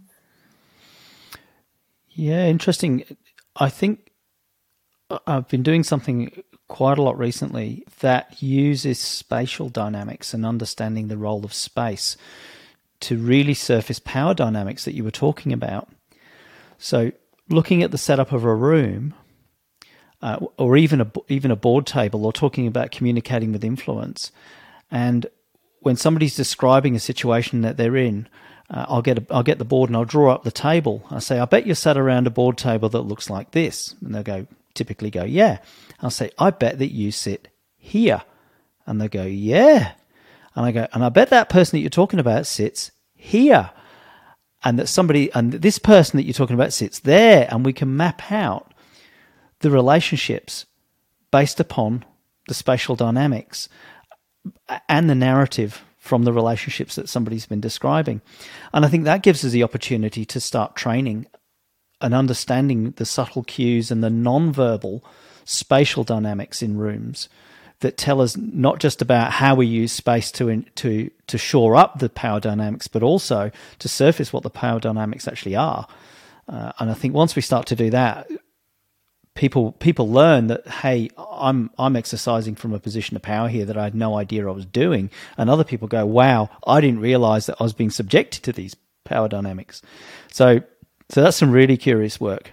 [2.09, 3.03] Yeah, interesting.
[3.55, 4.11] I think
[5.27, 6.31] I've been doing something
[6.67, 12.17] quite a lot recently that uses spatial dynamics and understanding the role of space
[13.01, 15.89] to really surface power dynamics that you were talking about.
[16.79, 17.11] So,
[17.49, 19.13] looking at the setup of a room,
[20.21, 24.31] uh, or even a even a board table, or talking about communicating with influence,
[24.89, 25.27] and
[25.81, 28.27] when somebody's describing a situation that they're in,
[28.69, 31.03] uh, I'll get a, I'll get the board and I'll draw up the table.
[31.11, 34.15] I say, I bet you're sat around a board table that looks like this, and
[34.15, 35.59] they'll go typically go, yeah.
[36.01, 38.21] I'll say, I bet that you sit here,
[38.85, 39.93] and they go, yeah.
[40.55, 43.71] And I go, and I bet that person that you're talking about sits here
[44.63, 47.95] and that somebody and this person that you're talking about sits there and we can
[47.95, 48.73] map out
[49.59, 50.65] the relationships
[51.31, 52.03] based upon
[52.47, 53.69] the spatial dynamics
[54.87, 58.21] and the narrative from the relationships that somebody's been describing.
[58.73, 61.27] And i think that gives us the opportunity to start training
[62.01, 65.03] and understanding the subtle cues and the non-verbal
[65.45, 67.27] spatial dynamics in rooms
[67.81, 71.99] that tell us not just about how we use space to to to shore up
[71.99, 75.87] the power dynamics, but also to surface what the power dynamics actually are.
[76.47, 78.29] Uh, and I think once we start to do that,
[79.33, 83.77] people people learn that hey, I'm I'm exercising from a position of power here that
[83.77, 87.45] I had no idea I was doing, and other people go, wow, I didn't realize
[87.45, 89.81] that I was being subjected to these power dynamics.
[90.31, 90.61] So
[91.09, 92.51] so that's some really curious work.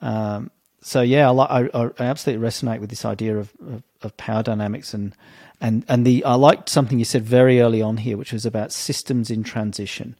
[0.00, 0.50] Um,
[0.82, 4.92] so yeah, I, I, I, absolutely resonate with this idea of, of, of, power dynamics
[4.92, 5.14] and
[5.60, 8.72] and and the I liked something you said very early on here, which was about
[8.72, 10.16] systems in transition.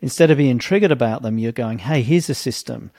[0.00, 2.92] Instead of being triggered about them, you're going, "Hey, here's a system.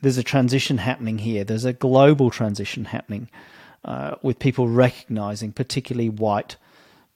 [0.00, 1.42] There's a transition happening here.
[1.42, 3.28] There's a global transition happening
[3.84, 6.56] uh, with people recognizing, particularly white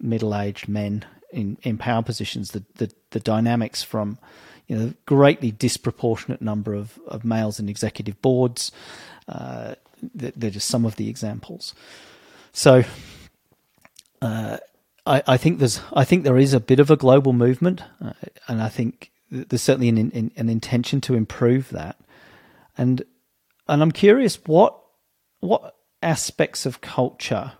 [0.00, 4.18] middle-aged men in, in power positions, the, the the dynamics from."
[4.66, 8.72] You know, greatly disproportionate number of, of males in executive boards.
[9.28, 9.74] Uh,
[10.14, 11.74] they're just some of the examples.
[12.52, 12.84] So,
[14.22, 14.58] uh,
[15.06, 18.12] I, I, think there's, I think there is a bit of a global movement, uh,
[18.48, 21.98] and I think there's certainly an, an, an intention to improve that.
[22.76, 23.04] And
[23.68, 24.78] and I'm curious what
[25.40, 27.52] what aspects of culture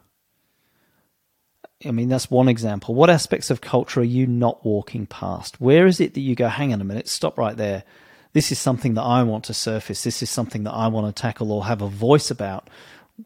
[1.84, 2.94] I mean, that's one example.
[2.94, 5.60] What aspects of culture are you not walking past?
[5.60, 7.84] Where is it that you go, hang on a minute, stop right there?
[8.32, 10.02] This is something that I want to surface.
[10.02, 12.68] This is something that I want to tackle or have a voice about.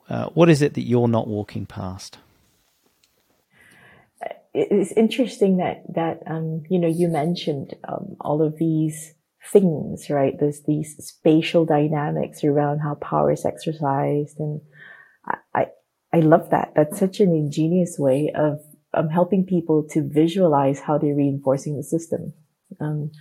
[0.09, 2.19] Uh, what is it that you're not walking past?
[4.53, 9.15] It's interesting that that um, you know you mentioned um, all of these
[9.53, 10.39] things, right?
[10.39, 14.61] There's these spatial dynamics around how power is exercised, and
[15.55, 15.67] I,
[16.19, 16.73] I love that.
[16.75, 18.59] That's such an ingenious way of
[18.93, 22.33] um, helping people to visualize how they're reinforcing the system.
[22.81, 23.13] Um,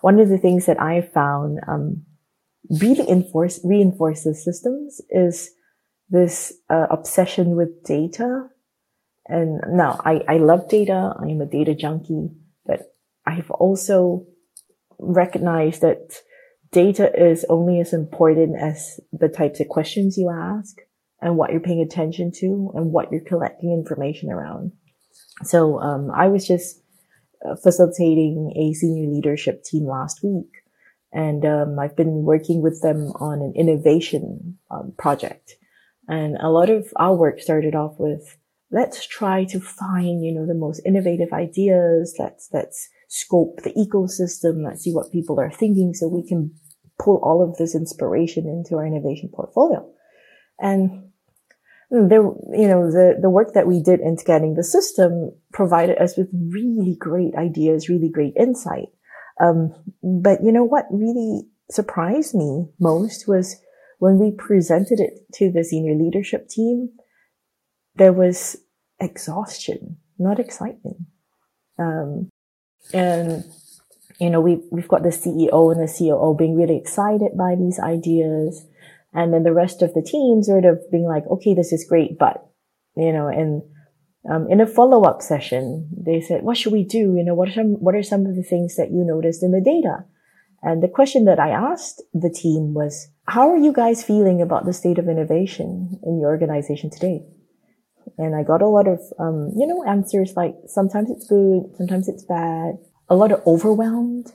[0.00, 2.04] one of the things that I found um,
[2.80, 5.50] really enforce, reinforces systems is
[6.08, 8.48] this uh, obsession with data.
[9.26, 11.14] And now I, I love data.
[11.20, 12.30] I am a data junkie,
[12.64, 12.94] but
[13.26, 14.26] I've also
[14.98, 16.22] recognized that
[16.72, 20.78] data is only as important as the types of questions you ask
[21.26, 24.70] and what you're paying attention to and what you're collecting information around.
[25.42, 26.80] So um, I was just
[27.44, 30.52] uh, facilitating a senior leadership team last week,
[31.16, 35.56] And um, I've been working with them on an innovation um, project.
[36.08, 38.36] And a lot of our work started off with,
[38.70, 42.14] let's try to find, you know, the most innovative ideas.
[42.18, 44.62] Let's, let's scope the ecosystem.
[44.64, 46.52] Let's see what people are thinking so we can
[46.98, 49.88] pull all of this inspiration into our innovation portfolio.
[50.58, 51.12] And
[51.90, 56.16] there, you know, the, the work that we did in getting the system provided us
[56.16, 58.88] with really great ideas, really great insight.
[59.40, 63.56] Um, but you know what really surprised me most was
[63.98, 66.90] when we presented it to the senior leadership team,
[67.94, 68.56] there was
[69.00, 70.98] exhaustion, not excitement.
[71.78, 72.30] Um,
[72.92, 73.44] and
[74.18, 77.78] you know, we, we've got the CEO and the COO being really excited by these
[77.78, 78.64] ideas.
[79.16, 82.18] And then the rest of the team sort of being like, okay, this is great,
[82.18, 82.46] but,
[82.96, 83.62] you know, and,
[84.30, 87.14] um, in a follow-up session, they said, what should we do?
[87.16, 89.52] You know, what are some, what are some of the things that you noticed in
[89.52, 90.04] the data?
[90.62, 94.66] And the question that I asked the team was, how are you guys feeling about
[94.66, 97.24] the state of innovation in your organization today?
[98.18, 102.08] And I got a lot of, um, you know, answers like sometimes it's good, sometimes
[102.08, 102.74] it's bad
[103.08, 104.32] a lot of overwhelmed.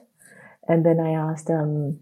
[0.68, 2.00] And then I asked them,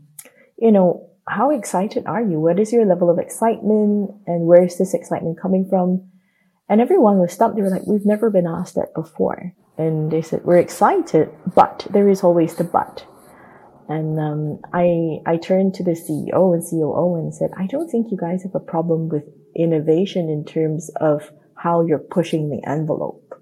[0.58, 2.40] you know, how excited are you?
[2.40, 4.12] What is your level of excitement?
[4.26, 6.10] And where is this excitement coming from?
[6.68, 7.56] And everyone was stumped.
[7.56, 9.54] They were like, we've never been asked that before.
[9.78, 13.06] And they said, we're excited, but there is always the but.
[13.88, 18.12] And um, I I turned to the CEO and COO and said, I don't think
[18.12, 19.24] you guys have a problem with
[19.56, 23.42] innovation in terms of how you're pushing the envelope.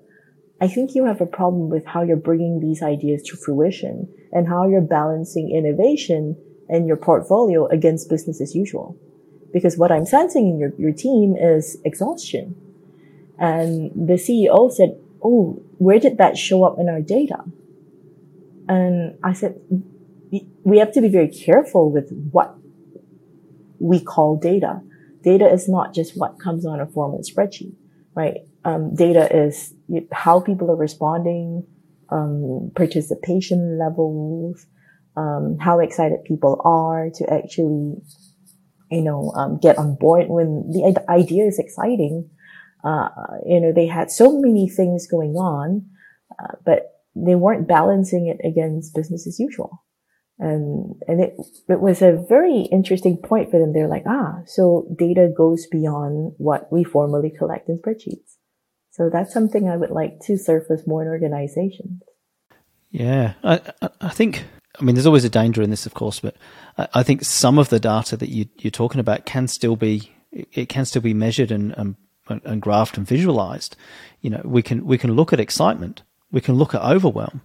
[0.61, 4.47] I think you have a problem with how you're bringing these ideas to fruition and
[4.47, 6.37] how you're balancing innovation
[6.69, 8.97] and your portfolio against business as usual.
[9.53, 12.55] Because what I'm sensing in your, your team is exhaustion.
[13.39, 17.43] And the CEO said, Oh, where did that show up in our data?
[18.67, 19.59] And I said,
[20.63, 22.55] we have to be very careful with what
[23.79, 24.81] we call data.
[25.23, 27.73] Data is not just what comes on a formal spreadsheet,
[28.15, 28.39] right?
[28.65, 29.73] Um, data is
[30.11, 31.65] how people are responding,
[32.09, 34.65] um, participation levels,
[35.17, 37.95] um, how excited people are to actually,
[38.91, 42.29] you know, um, get on board when the idea is exciting.
[42.83, 43.09] Uh,
[43.45, 45.85] you know, they had so many things going on,
[46.39, 49.83] uh, but they weren't balancing it against business as usual.
[50.39, 51.33] And, and it,
[51.67, 53.73] it was a very interesting point for them.
[53.73, 58.35] They're like, ah, so data goes beyond what we formally collect in spreadsheets.
[58.91, 62.03] So that's something I would like to surface more in organizations.
[62.91, 63.61] Yeah, I,
[63.99, 64.45] I think.
[64.79, 66.35] I mean, there's always a danger in this, of course, but
[66.93, 70.69] I think some of the data that you, are talking about can still be it
[70.69, 71.95] can still be measured and, and
[72.29, 73.75] and graphed and visualized.
[74.21, 77.41] You know, we can we can look at excitement, we can look at overwhelm,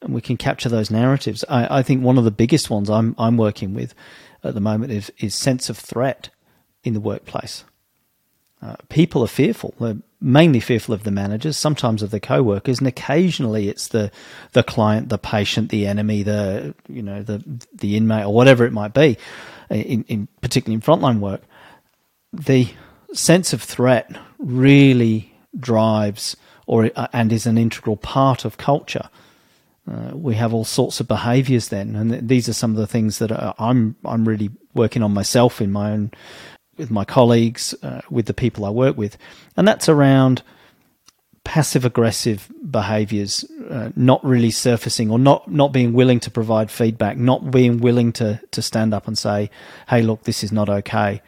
[0.00, 1.44] and we can capture those narratives.
[1.48, 3.94] I, I think one of the biggest ones I'm I'm working with
[4.44, 6.30] at the moment is is sense of threat
[6.84, 7.64] in the workplace.
[8.60, 9.74] Uh, people are fearful.
[9.80, 14.10] They're mainly fearful of the managers, sometimes of the co-workers, and occasionally it's the
[14.52, 17.42] the client, the patient, the enemy, the you know the
[17.74, 19.18] the inmate or whatever it might be.
[19.70, 21.42] In, in particularly in frontline work,
[22.32, 22.68] the
[23.14, 29.08] sense of threat really drives or uh, and is an integral part of culture.
[29.90, 33.18] Uh, we have all sorts of behaviours then, and these are some of the things
[33.18, 36.12] that I'm I'm really working on myself in my own
[36.76, 39.18] with my colleagues, uh, with the people I work with,
[39.56, 40.42] and that's around
[41.44, 47.16] passive aggressive behaviors, uh, not really surfacing or not not being willing to provide feedback,
[47.16, 49.50] not being willing to to stand up and say,
[49.88, 51.20] "Hey, look, this is not okay."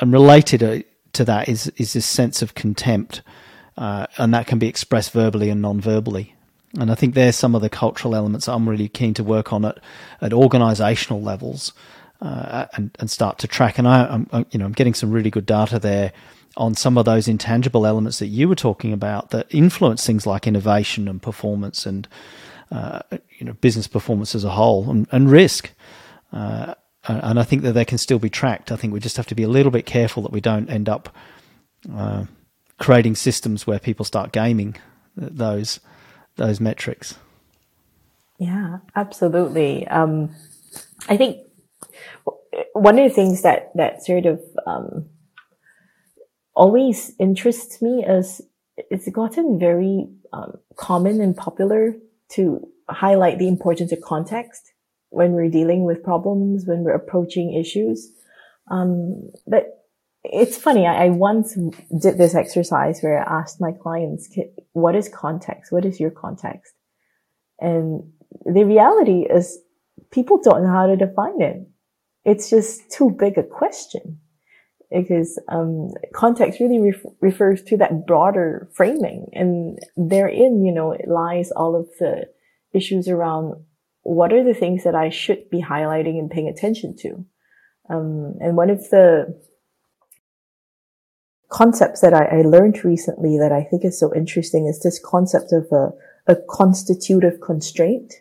[0.00, 0.78] And related uh,
[1.14, 3.22] to that is is this sense of contempt,
[3.76, 6.34] uh, and that can be expressed verbally and non-verbally.
[6.78, 9.64] And I think there's some of the cultural elements I'm really keen to work on
[9.64, 9.78] at
[10.20, 11.72] at organisational levels
[12.22, 13.78] uh, and, and start to track.
[13.78, 16.12] And I, am you know, I'm getting some really good data there
[16.56, 20.46] on some of those intangible elements that you were talking about that influence things like
[20.46, 22.06] innovation and performance and
[22.70, 23.00] uh,
[23.38, 25.72] you know business performance as a whole and, and risk.
[26.32, 26.74] Uh,
[27.08, 28.70] and I think that they can still be tracked.
[28.70, 30.88] I think we just have to be a little bit careful that we don't end
[30.88, 31.14] up
[31.92, 32.26] uh,
[32.78, 34.76] creating systems where people start gaming
[35.16, 35.80] those
[36.36, 37.16] those metrics.
[38.38, 39.86] Yeah, absolutely.
[39.88, 40.30] Um,
[41.08, 41.38] I think
[42.72, 45.08] one of the things that that sort of um,
[46.54, 48.42] always interests me is
[48.76, 51.94] it's gotten very um, common and popular
[52.30, 54.72] to highlight the importance of context
[55.10, 58.10] when we're dealing with problems, when we're approaching issues.
[58.70, 59.84] Um, but
[60.24, 60.86] it's funny.
[60.86, 64.34] I, I, once did this exercise where I asked my clients,
[64.72, 65.72] what is context?
[65.72, 66.72] What is your context?
[67.58, 68.12] And
[68.46, 69.58] the reality is
[70.10, 71.68] people don't know how to define it.
[72.24, 74.20] It's just too big a question
[74.90, 81.08] because um, context really ref- refers to that broader framing, and therein, you know, it
[81.08, 82.28] lies all of the
[82.74, 83.54] issues around
[84.02, 87.24] what are the things that I should be highlighting and paying attention to.
[87.88, 89.40] Um, and one of the
[91.48, 95.52] concepts that I, I, learned recently that I think is so interesting is this concept
[95.52, 95.90] of a,
[96.26, 98.14] a constitutive constraint.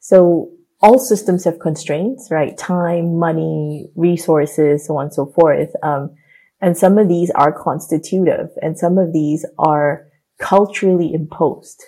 [0.00, 0.50] So
[0.82, 2.58] all systems have constraints, right?
[2.58, 5.70] Time, money, resources, so on and so forth.
[5.82, 6.14] Um,
[6.60, 10.06] and some of these are constitutive and some of these are
[10.40, 11.82] culturally imposed.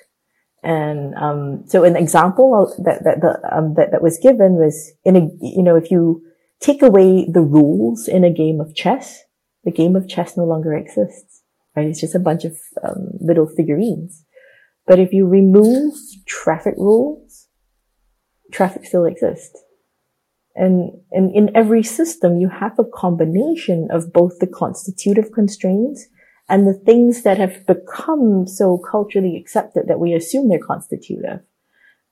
[0.62, 5.16] And, um, so an example that, that, the, um, that, that was given was in
[5.16, 6.22] a, you know, if you
[6.60, 9.22] take away the rules in a game of chess,
[9.64, 11.42] the game of chess no longer exists,
[11.76, 11.86] right?
[11.86, 14.24] It's just a bunch of, um, little figurines.
[14.86, 15.94] But if you remove
[16.26, 17.23] traffic rules,
[18.54, 19.58] traffic still exists.
[20.54, 26.06] And, and in every system, you have a combination of both the constitutive constraints
[26.48, 31.40] and the things that have become so culturally accepted that we assume they're constitutive.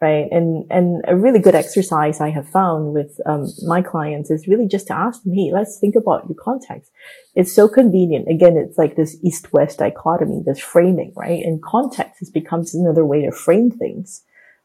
[0.01, 0.27] Right.
[0.33, 4.67] And, and a really good exercise I have found with um, my clients is really
[4.67, 6.91] just to ask them, hey, let's think about your context.
[7.37, 8.27] It's so convenient.
[8.29, 11.45] Again, it's like this east-west dichotomy, this framing, right?
[11.45, 14.25] And context has become another way to frame things.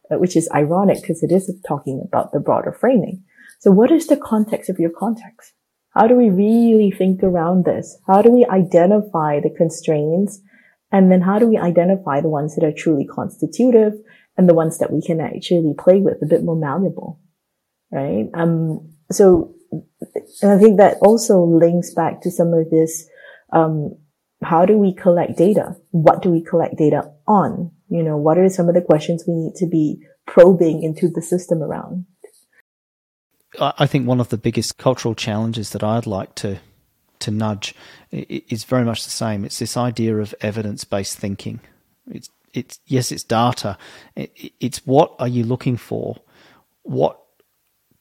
[0.10, 3.24] Which is ironic because it is talking about the broader framing.
[3.60, 5.54] So what is the context of your context?
[5.90, 7.98] How do we really think around this?
[8.06, 10.40] How do we identify the constraints?
[10.92, 13.94] And then how do we identify the ones that are truly constitutive
[14.38, 17.20] and the ones that we can actually play with a bit more malleable?
[17.92, 18.30] Right?
[18.34, 19.56] Um, so,
[20.42, 23.10] and I think that also links back to some of this,
[23.52, 23.98] um,
[24.44, 25.76] how do we collect data?
[25.92, 27.72] What do we collect data on?
[27.90, 31.22] You know, what are some of the questions we need to be probing into the
[31.22, 32.06] system around?
[33.60, 36.60] I think one of the biggest cultural challenges that I'd like to
[37.20, 37.74] to nudge
[38.12, 39.44] is very much the same.
[39.44, 41.60] It's this idea of evidence based thinking.
[42.10, 43.78] It's it's yes, it's data.
[44.16, 46.18] It's what are you looking for?
[46.84, 47.20] What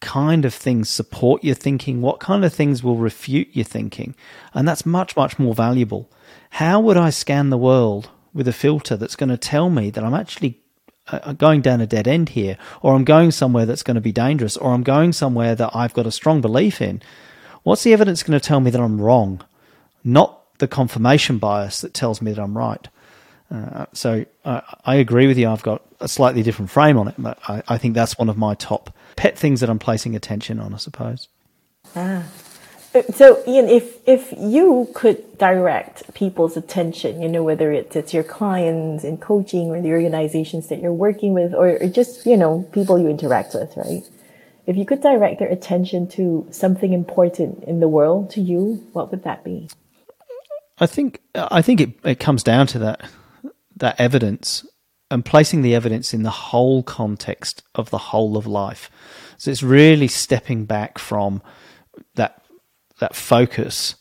[0.01, 2.03] kind of things support your thinking?
[2.03, 4.15] What kind of things will refute your thinking?
[4.53, 6.11] And that's much much more valuable.
[6.51, 10.05] How would I scan the world with a filter that's going to tell me that
[10.05, 10.61] I'm actually
[11.09, 14.13] uh, going down a dead end here, or I'm going somewhere that's going to be
[14.13, 17.03] dangerous, or I'm going somewhere that I've got a strong belief in,
[17.63, 19.43] what's the evidence going to tell me that I'm wrong?
[20.05, 22.89] Not the confirmation bias that tells me that I'm right.
[23.51, 25.49] Uh, so uh, I agree with you.
[25.49, 28.37] I've got a slightly different frame on it, but I, I think that's one of
[28.37, 31.29] my top pet things that I'm placing attention on, I suppose.
[31.95, 32.25] Ah,
[33.15, 38.23] so, Ian, if if you could direct people's attention, you know, whether it's, it's your
[38.23, 42.69] clients in coaching or the organizations that you're working with, or, or just you know
[42.73, 44.03] people you interact with, right?
[44.67, 49.11] If you could direct their attention to something important in the world to you, what
[49.11, 49.69] would that be?
[50.79, 53.09] I think I think it, it comes down to that
[53.77, 54.67] that evidence
[55.11, 58.91] and placing the evidence in the whole context of the whole of life.
[59.39, 61.43] So it's really stepping back from
[62.15, 62.43] that
[62.99, 63.97] that focus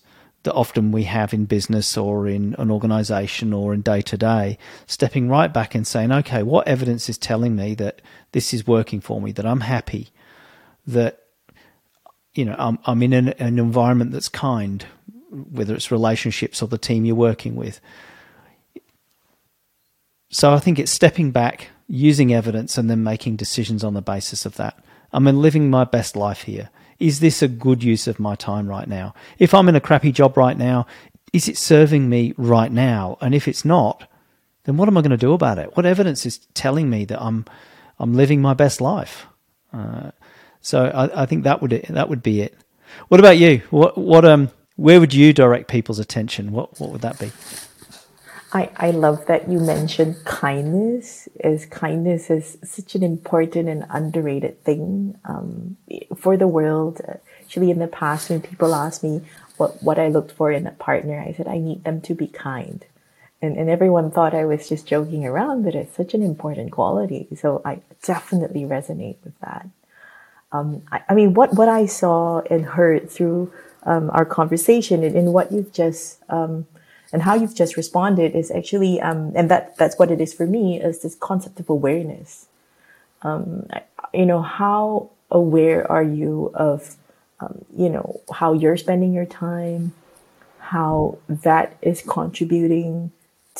[0.45, 4.57] that often we have in business or in an organization or in day to day,
[4.85, 9.01] stepping right back and saying, okay, what evidence is telling me that this is working
[9.01, 10.09] for me, that I'm happy,
[10.87, 11.23] that
[12.33, 14.85] you know I'm I'm in an, an environment that's kind,
[15.31, 17.81] whether it's relationships or the team you're working with.
[20.29, 24.45] So I think it's stepping back, using evidence, and then making decisions on the basis
[24.45, 24.77] of that.
[25.11, 26.69] I'm living my best life here
[26.99, 29.13] is this a good use of my time right now?
[29.39, 30.87] If I'm in a crappy job right now,
[31.33, 33.17] is it serving me right now?
[33.21, 34.09] And if it's not,
[34.63, 35.75] then what am I going to do about it?
[35.75, 37.45] What evidence is telling me that I'm
[37.99, 39.25] I'm living my best life?
[39.71, 40.11] Uh,
[40.61, 42.57] so I, I, think that would that would be it.
[43.09, 43.61] What about you?
[43.69, 46.51] What what um where would you direct people's attention?
[46.51, 47.31] What what would that be?
[48.55, 54.63] I, I love that you mentioned kindness as kindness is such an important and underrated
[54.63, 55.75] thing um,
[56.15, 57.01] for the world.
[57.41, 59.23] Actually, in the past, when people asked me
[59.57, 62.27] what, what I looked for in a partner, I said, I need them to be
[62.27, 62.85] kind.
[63.41, 67.27] And, and everyone thought I was just joking around, but it's such an important quality.
[67.35, 69.67] So I definitely resonate with that.
[70.53, 73.51] Um, I, I, mean, what, what I saw and heard through
[73.83, 76.67] um, our conversation and, and what you've just um,
[77.15, 80.45] and how you've just responded is actually, um, and that that's what it is for
[80.45, 82.47] me is this concept of awareness.
[83.21, 83.69] Um,
[84.13, 86.97] you know, how aware are you of,
[87.39, 89.93] um, you know, how you're spending your time,
[90.59, 93.13] how that is contributing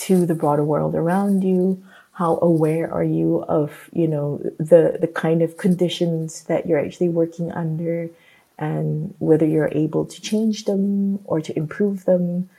[0.03, 1.82] to the broader world around you,
[2.12, 7.08] how aware are you of you know the the kind of conditions that you're actually
[7.08, 8.10] working under
[8.58, 12.49] and whether you're able to change them or to improve them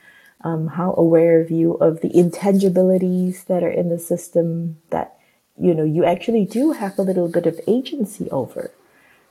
[0.47, 5.19] um, how aware of you of the intangibilities that are in the system that
[5.59, 8.71] you know you actually do have a little bit of agency over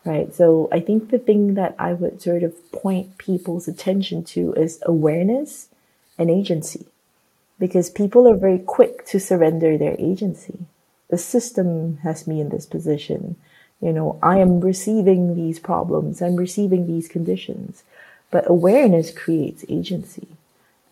[0.03, 4.53] right so i think the thing that i would sort of point people's attention to
[4.53, 5.69] is awareness
[6.17, 6.85] and agency
[7.59, 10.59] because people are very quick to surrender their agency.
[11.09, 13.35] The system has me in this position.
[13.81, 17.83] You know, I am receiving these problems, I'm receiving these conditions.
[18.31, 20.27] But awareness creates agency.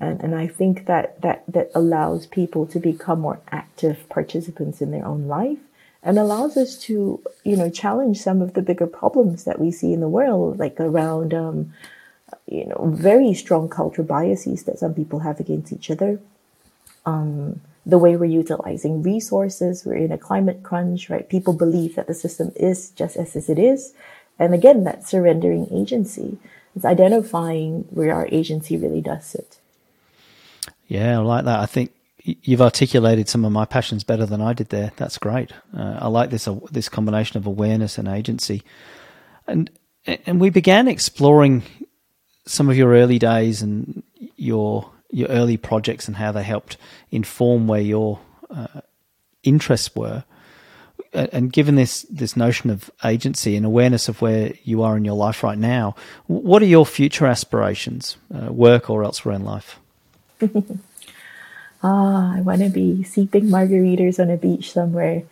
[0.04, 4.92] And, and I think that, that, that allows people to become more active participants in
[4.92, 5.60] their own life
[6.04, 9.94] and allows us to, you know, challenge some of the bigger problems that we see
[9.94, 11.74] in the world, like around, um,
[12.46, 16.20] you know, very strong cultural biases that some people have against each other,
[17.06, 19.86] um, the way we're utilizing resources.
[19.86, 21.28] We're in a climate crunch, right?
[21.28, 23.94] People believe that the system is just as it is.
[24.38, 26.38] And again, that surrendering agency.
[26.76, 29.60] It's identifying where our agency really does sit.
[30.94, 31.60] Yeah, I like that.
[31.60, 31.92] I think
[32.22, 34.92] you've articulated some of my passions better than I did there.
[34.96, 35.52] That's great.
[35.76, 38.62] Uh, I like this uh, this combination of awareness and agency.
[39.48, 39.72] And
[40.06, 41.64] and we began exploring
[42.46, 44.04] some of your early days and
[44.38, 46.78] your your early projects and how they helped
[47.10, 48.20] inform where your
[48.52, 48.82] uh,
[49.42, 50.26] interests were.
[51.12, 55.16] And given this this notion of agency and awareness of where you are in your
[55.16, 55.96] life right now,
[56.28, 59.80] what are your future aspirations, uh, work or elsewhere in life?
[61.84, 65.24] ah, I want to be sipping margaritas on a beach somewhere.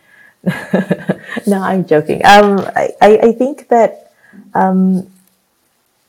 [1.47, 2.26] no, I'm joking.
[2.26, 4.12] Um, I, I think that
[4.53, 5.12] um,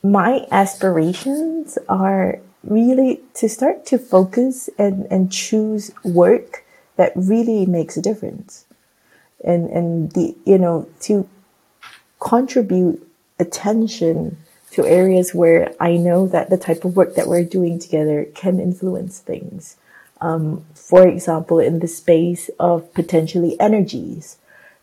[0.03, 6.65] my aspirations are really to start to focus and, and choose work
[6.97, 8.65] that really makes a difference.
[9.45, 11.29] And, and the, you know, to
[12.21, 13.07] contribute
[13.39, 14.39] attention
[14.73, 18.59] to areas where I know that the type of work that we're doing together can
[18.59, 19.77] influence things.
[20.21, 24.39] Um, for example, in the space of potentially energies,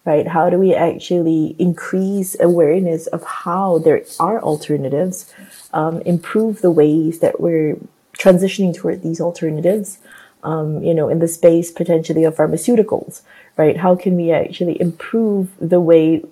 [0.06, 0.28] right?
[0.28, 5.34] How do we actually increase awareness of how there are alternatives
[5.74, 7.78] um, improve the ways that we're
[8.18, 10.00] transitioning toward these alternatives,
[10.44, 13.22] um, you know, in the space potentially of pharmaceuticals,
[13.58, 13.78] right?
[13.78, 16.24] How can we actually improve the way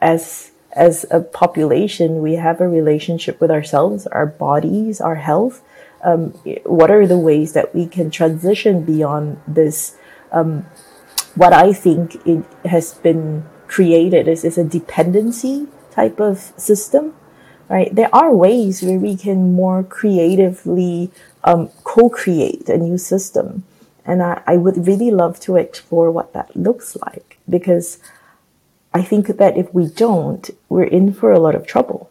[0.00, 5.62] as as a population we have a relationship with ourselves, our bodies, our health?
[6.02, 6.30] Um,
[6.64, 9.96] what are the ways that we can transition beyond this?
[10.32, 10.66] Um,
[11.34, 17.14] what I think it has been created is, is a dependency type of system
[17.70, 17.94] right?
[17.94, 21.10] There are ways where we can more creatively
[21.44, 23.62] um, co-create a new system.
[24.04, 27.98] And I, I would really love to explore what that looks like because
[28.92, 32.10] I think that if we don't, we're in for a lot of trouble.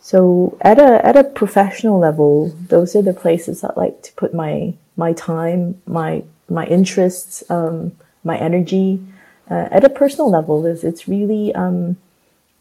[0.00, 4.34] So at a at a professional level, those are the places I like to put
[4.34, 7.92] my my time, my my interests, um,
[8.22, 9.00] my energy.
[9.48, 11.96] Uh, at a personal level, is it's really um,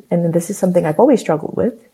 [0.10, 1.86] and this is something I've always struggled with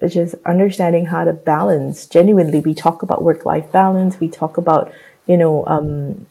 [0.00, 2.06] which is understanding how to balance.
[2.06, 4.20] Genuinely, we talk about work life balance.
[4.20, 4.92] We talk about,
[5.26, 6.26] you know, um,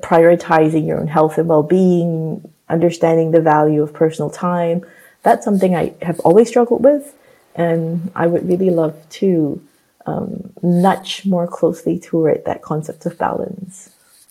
[0.00, 4.84] prioritizing your own health and well being, understanding the value of personal time.
[5.22, 7.14] That's something I have always struggled with.
[7.54, 9.60] And I would really love to
[10.06, 13.90] um, nudge more closely toward that concept of balance.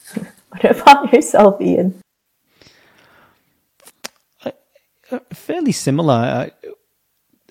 [0.50, 2.02] what about yourself, Ian?
[4.44, 6.52] Uh, fairly similar.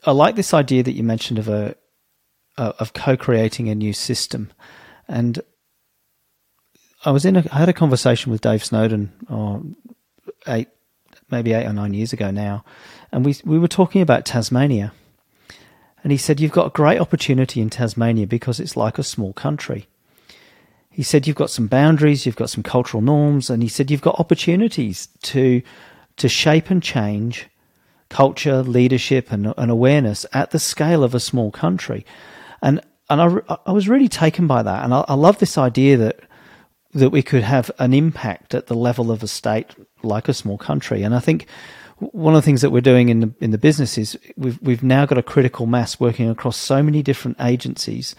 [0.05, 1.76] I like this idea that you mentioned of a
[2.57, 4.51] of co-creating a new system,
[5.07, 5.41] and
[7.05, 9.64] I was in a, I had a conversation with Dave Snowden oh,
[10.47, 10.68] eight
[11.31, 12.64] maybe eight or nine years ago now,
[13.12, 14.93] and we we were talking about Tasmania,
[16.03, 19.33] and he said you've got a great opportunity in Tasmania because it's like a small
[19.33, 19.87] country.
[20.91, 24.01] He said you've got some boundaries, you've got some cultural norms, and he said you've
[24.01, 25.62] got opportunities to
[26.16, 27.49] to shape and change
[28.09, 32.05] culture, leadership, and, and awareness at the scale of a small country.
[32.62, 35.97] And and I, I was really taken by that, and I, I love this idea
[35.99, 36.20] that
[36.95, 40.59] that we could have an impact at the level of a state like a small
[40.59, 41.03] country.
[41.03, 41.46] And I think
[41.99, 44.82] one of the things that we're doing in the in the business is we've we've
[44.82, 48.14] now got a critical mass working across so many different agencies,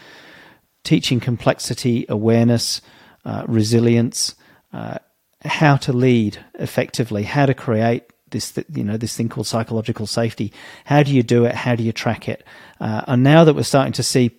[0.84, 2.82] teaching complexity, awareness,
[3.25, 4.36] uh, resilience,
[4.73, 4.97] uh,
[5.45, 10.51] how to lead effectively, how to create this you know this thing called psychological safety.
[10.86, 11.55] How do you do it?
[11.55, 12.43] How do you track it?
[12.80, 14.32] Uh, and now that we're starting to see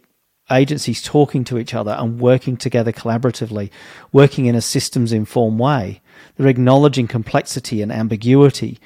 [0.51, 3.71] agencies talking to each other and working together collaboratively,
[4.13, 6.03] working in a systems informed way.
[6.37, 8.79] They're acknowledging complexity and ambiguity.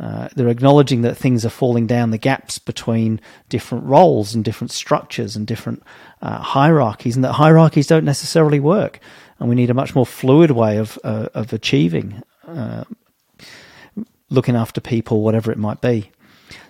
[0.00, 3.20] Uh, they're acknowledging that things are falling down the gaps between
[3.50, 5.82] different roles and different structures and different
[6.22, 8.98] uh, hierarchies, and that hierarchies don't necessarily work.
[9.38, 12.84] And we need a much more fluid way of uh, of achieving, uh,
[14.30, 16.10] looking after people, whatever it might be.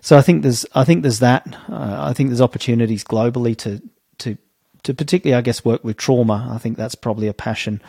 [0.01, 1.47] So I think there's I think there's that.
[1.69, 3.81] Uh, I think there's opportunities globally to
[4.19, 4.37] to
[4.83, 6.51] to particularly I guess work with trauma.
[6.53, 7.81] I think that's probably a passion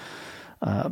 [0.62, 0.92] uh,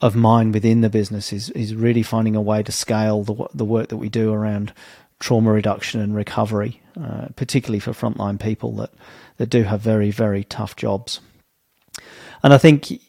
[0.00, 3.64] of mine within the business is is really finding a way to scale the the
[3.64, 4.72] work that we do around
[5.18, 8.90] trauma reduction and recovery, uh, particularly for frontline people that
[9.38, 11.20] that do have very very tough jobs.
[12.42, 13.00] And I think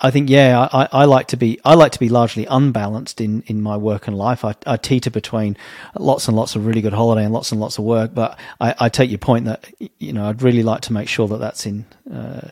[0.00, 3.42] I think yeah, I, I like to be I like to be largely unbalanced in,
[3.46, 4.44] in my work and life.
[4.44, 5.56] I, I teeter between
[5.98, 8.14] lots and lots of really good holiday and lots and lots of work.
[8.14, 9.64] But I, I take your point that
[9.98, 12.48] you know I'd really like to make sure that that's in uh,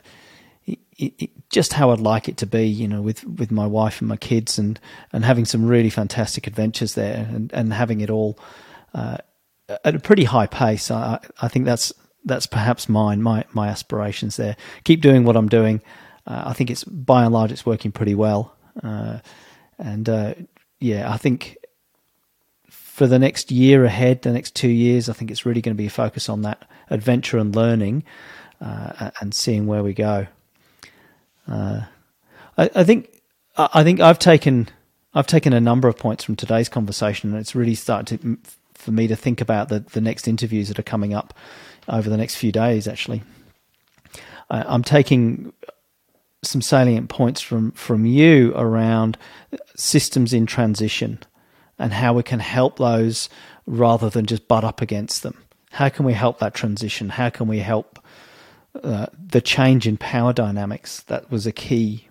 [0.99, 2.67] it, it, just how I'd like it to be.
[2.67, 4.79] You know, with with my wife and my kids and
[5.13, 8.39] and having some really fantastic adventures there and and having it all
[8.95, 9.19] uh,
[9.85, 10.91] at a pretty high pace.
[10.91, 11.93] I I think that's
[12.25, 14.57] that's perhaps mine my my aspirations there.
[14.85, 15.81] Keep doing what I'm doing
[16.29, 19.19] uh, I think it's by and large it's working pretty well, uh,
[19.79, 20.35] and uh,
[20.79, 21.57] yeah, I think
[22.69, 25.79] for the next year ahead, the next two years, I think it's really going to
[25.79, 28.05] be a focus on that adventure and learning,
[28.61, 30.27] uh, and seeing where we go.
[31.49, 31.83] Uh,
[32.57, 33.21] I, I, think
[33.57, 34.69] I think I've taken
[35.15, 38.39] I've taken a number of points from today's conversation, and it's really started to,
[38.75, 41.35] for me to think about the the next interviews that are coming up
[41.89, 42.87] over the next few days.
[42.87, 43.23] Actually,
[44.51, 45.53] I'm taking
[46.43, 49.19] some salient points from from you around
[49.77, 51.19] systems in transition
[51.79, 53.29] and how we can help those
[53.67, 55.37] rather than just butt up against them.
[55.71, 57.11] How can we help that transition?
[57.11, 57.99] How can we help
[58.83, 61.03] uh, the change in power dynamics?
[61.03, 62.09] That was a key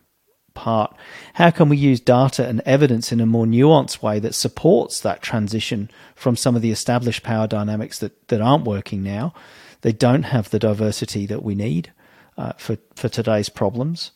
[0.54, 0.96] part.
[1.36, 5.22] How can we use data and evidence in a more nuanced way that supports that
[5.22, 9.34] transition from some of the established power dynamics that, that aren't working now?
[9.82, 11.94] They don't have the diversity that we need
[12.38, 14.12] uh, for, for today's problems.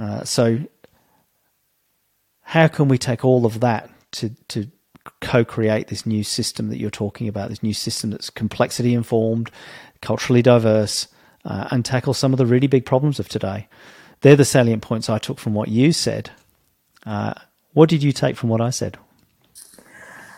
[0.00, 0.60] Uh, so,
[2.40, 4.70] how can we take all of that to to
[5.20, 7.50] co-create this new system that you're talking about?
[7.50, 9.50] This new system that's complexity informed,
[10.00, 11.08] culturally diverse,
[11.44, 13.68] uh, and tackle some of the really big problems of today.
[14.20, 16.30] They're the salient points I took from what you said.
[17.04, 17.34] Uh,
[17.72, 18.98] what did you take from what I said?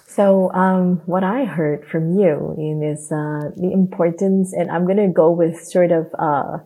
[0.07, 5.09] So, um, what I heard from you is uh, the importance, and I'm going to
[5.09, 6.59] go with sort of uh,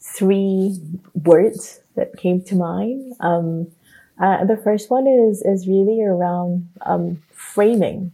[0.00, 0.78] three
[1.12, 3.14] words that came to mind.
[3.18, 3.72] Um,
[4.20, 8.12] uh, the first one is is really around um, framing,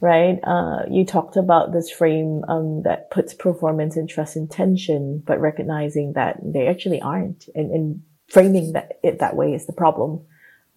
[0.00, 0.38] right?
[0.42, 5.40] Uh, you talked about this frame um, that puts performance and trust in tension, but
[5.40, 10.20] recognizing that they actually aren't, and, and framing that it that way is the problem.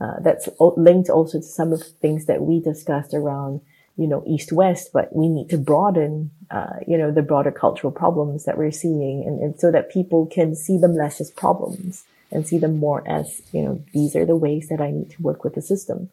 [0.01, 3.61] Uh, that's linked also to some of the things that we discussed around
[3.95, 7.91] you know, east west, but we need to broaden, uh, you know, the broader cultural
[7.91, 12.03] problems that we're seeing and, and so that people can see them less as problems
[12.31, 15.21] and see them more as, you know, these are the ways that I need to
[15.21, 16.09] work with the system.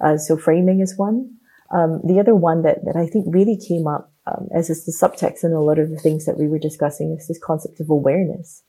[0.00, 1.36] Uh, so framing is one.
[1.70, 4.92] Um, the other one that, that I think really came up, um, as is the
[4.92, 7.90] subtext in a lot of the things that we were discussing is this concept of
[7.90, 8.62] awareness.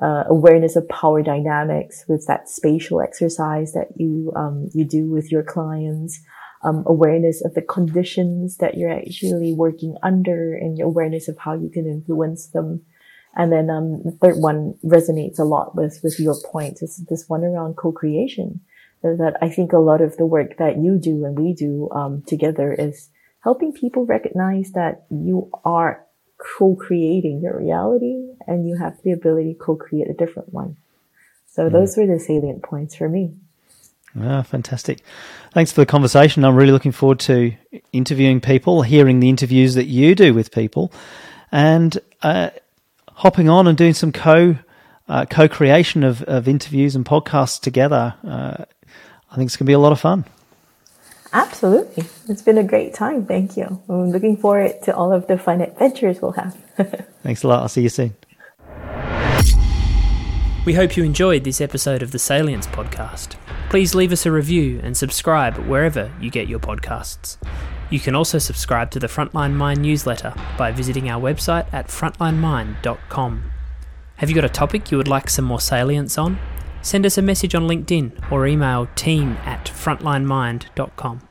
[0.00, 5.32] Uh, awareness of power dynamics with that spatial exercise that you um, you do with
[5.32, 6.20] your clients,
[6.62, 11.68] um, awareness of the conditions that you're actually working under and awareness of how you
[11.68, 12.82] can influence them.
[13.34, 17.28] And then um, the third one resonates a lot with, with your point is this
[17.28, 18.60] one around co-creation.
[19.02, 22.22] That I think a lot of the work that you do and we do um,
[22.26, 26.04] together is helping people recognize that you are
[26.58, 30.76] co-creating your reality and you have the ability to co-create a different one.
[31.46, 31.72] So mm.
[31.72, 33.34] those were the salient points for me.
[34.20, 35.02] Ah, fantastic.
[35.52, 36.44] Thanks for the conversation.
[36.44, 37.52] I'm really looking forward to
[37.92, 40.92] interviewing people, hearing the interviews that you do with people,
[41.52, 42.50] and uh,
[43.12, 44.56] hopping on and doing some co
[45.08, 48.14] uh, co creation of, of interviews and podcasts together.
[48.26, 48.64] Uh,
[49.30, 50.24] I think it's going to be a lot of fun.
[51.32, 52.04] Absolutely.
[52.28, 53.26] It's been a great time.
[53.26, 53.82] Thank you.
[53.88, 56.56] I'm looking forward to all of the fun adventures we'll have.
[57.22, 57.60] Thanks a lot.
[57.60, 58.14] I'll see you soon.
[60.64, 63.36] We hope you enjoyed this episode of the Salience podcast.
[63.70, 67.36] Please leave us a review and subscribe wherever you get your podcasts.
[67.90, 73.50] You can also subscribe to the Frontline Mind newsletter by visiting our website at frontlinemind.com.
[74.16, 76.38] Have you got a topic you would like some more salience on?
[76.82, 81.27] Send us a message on LinkedIn or email team at frontlinemind.com.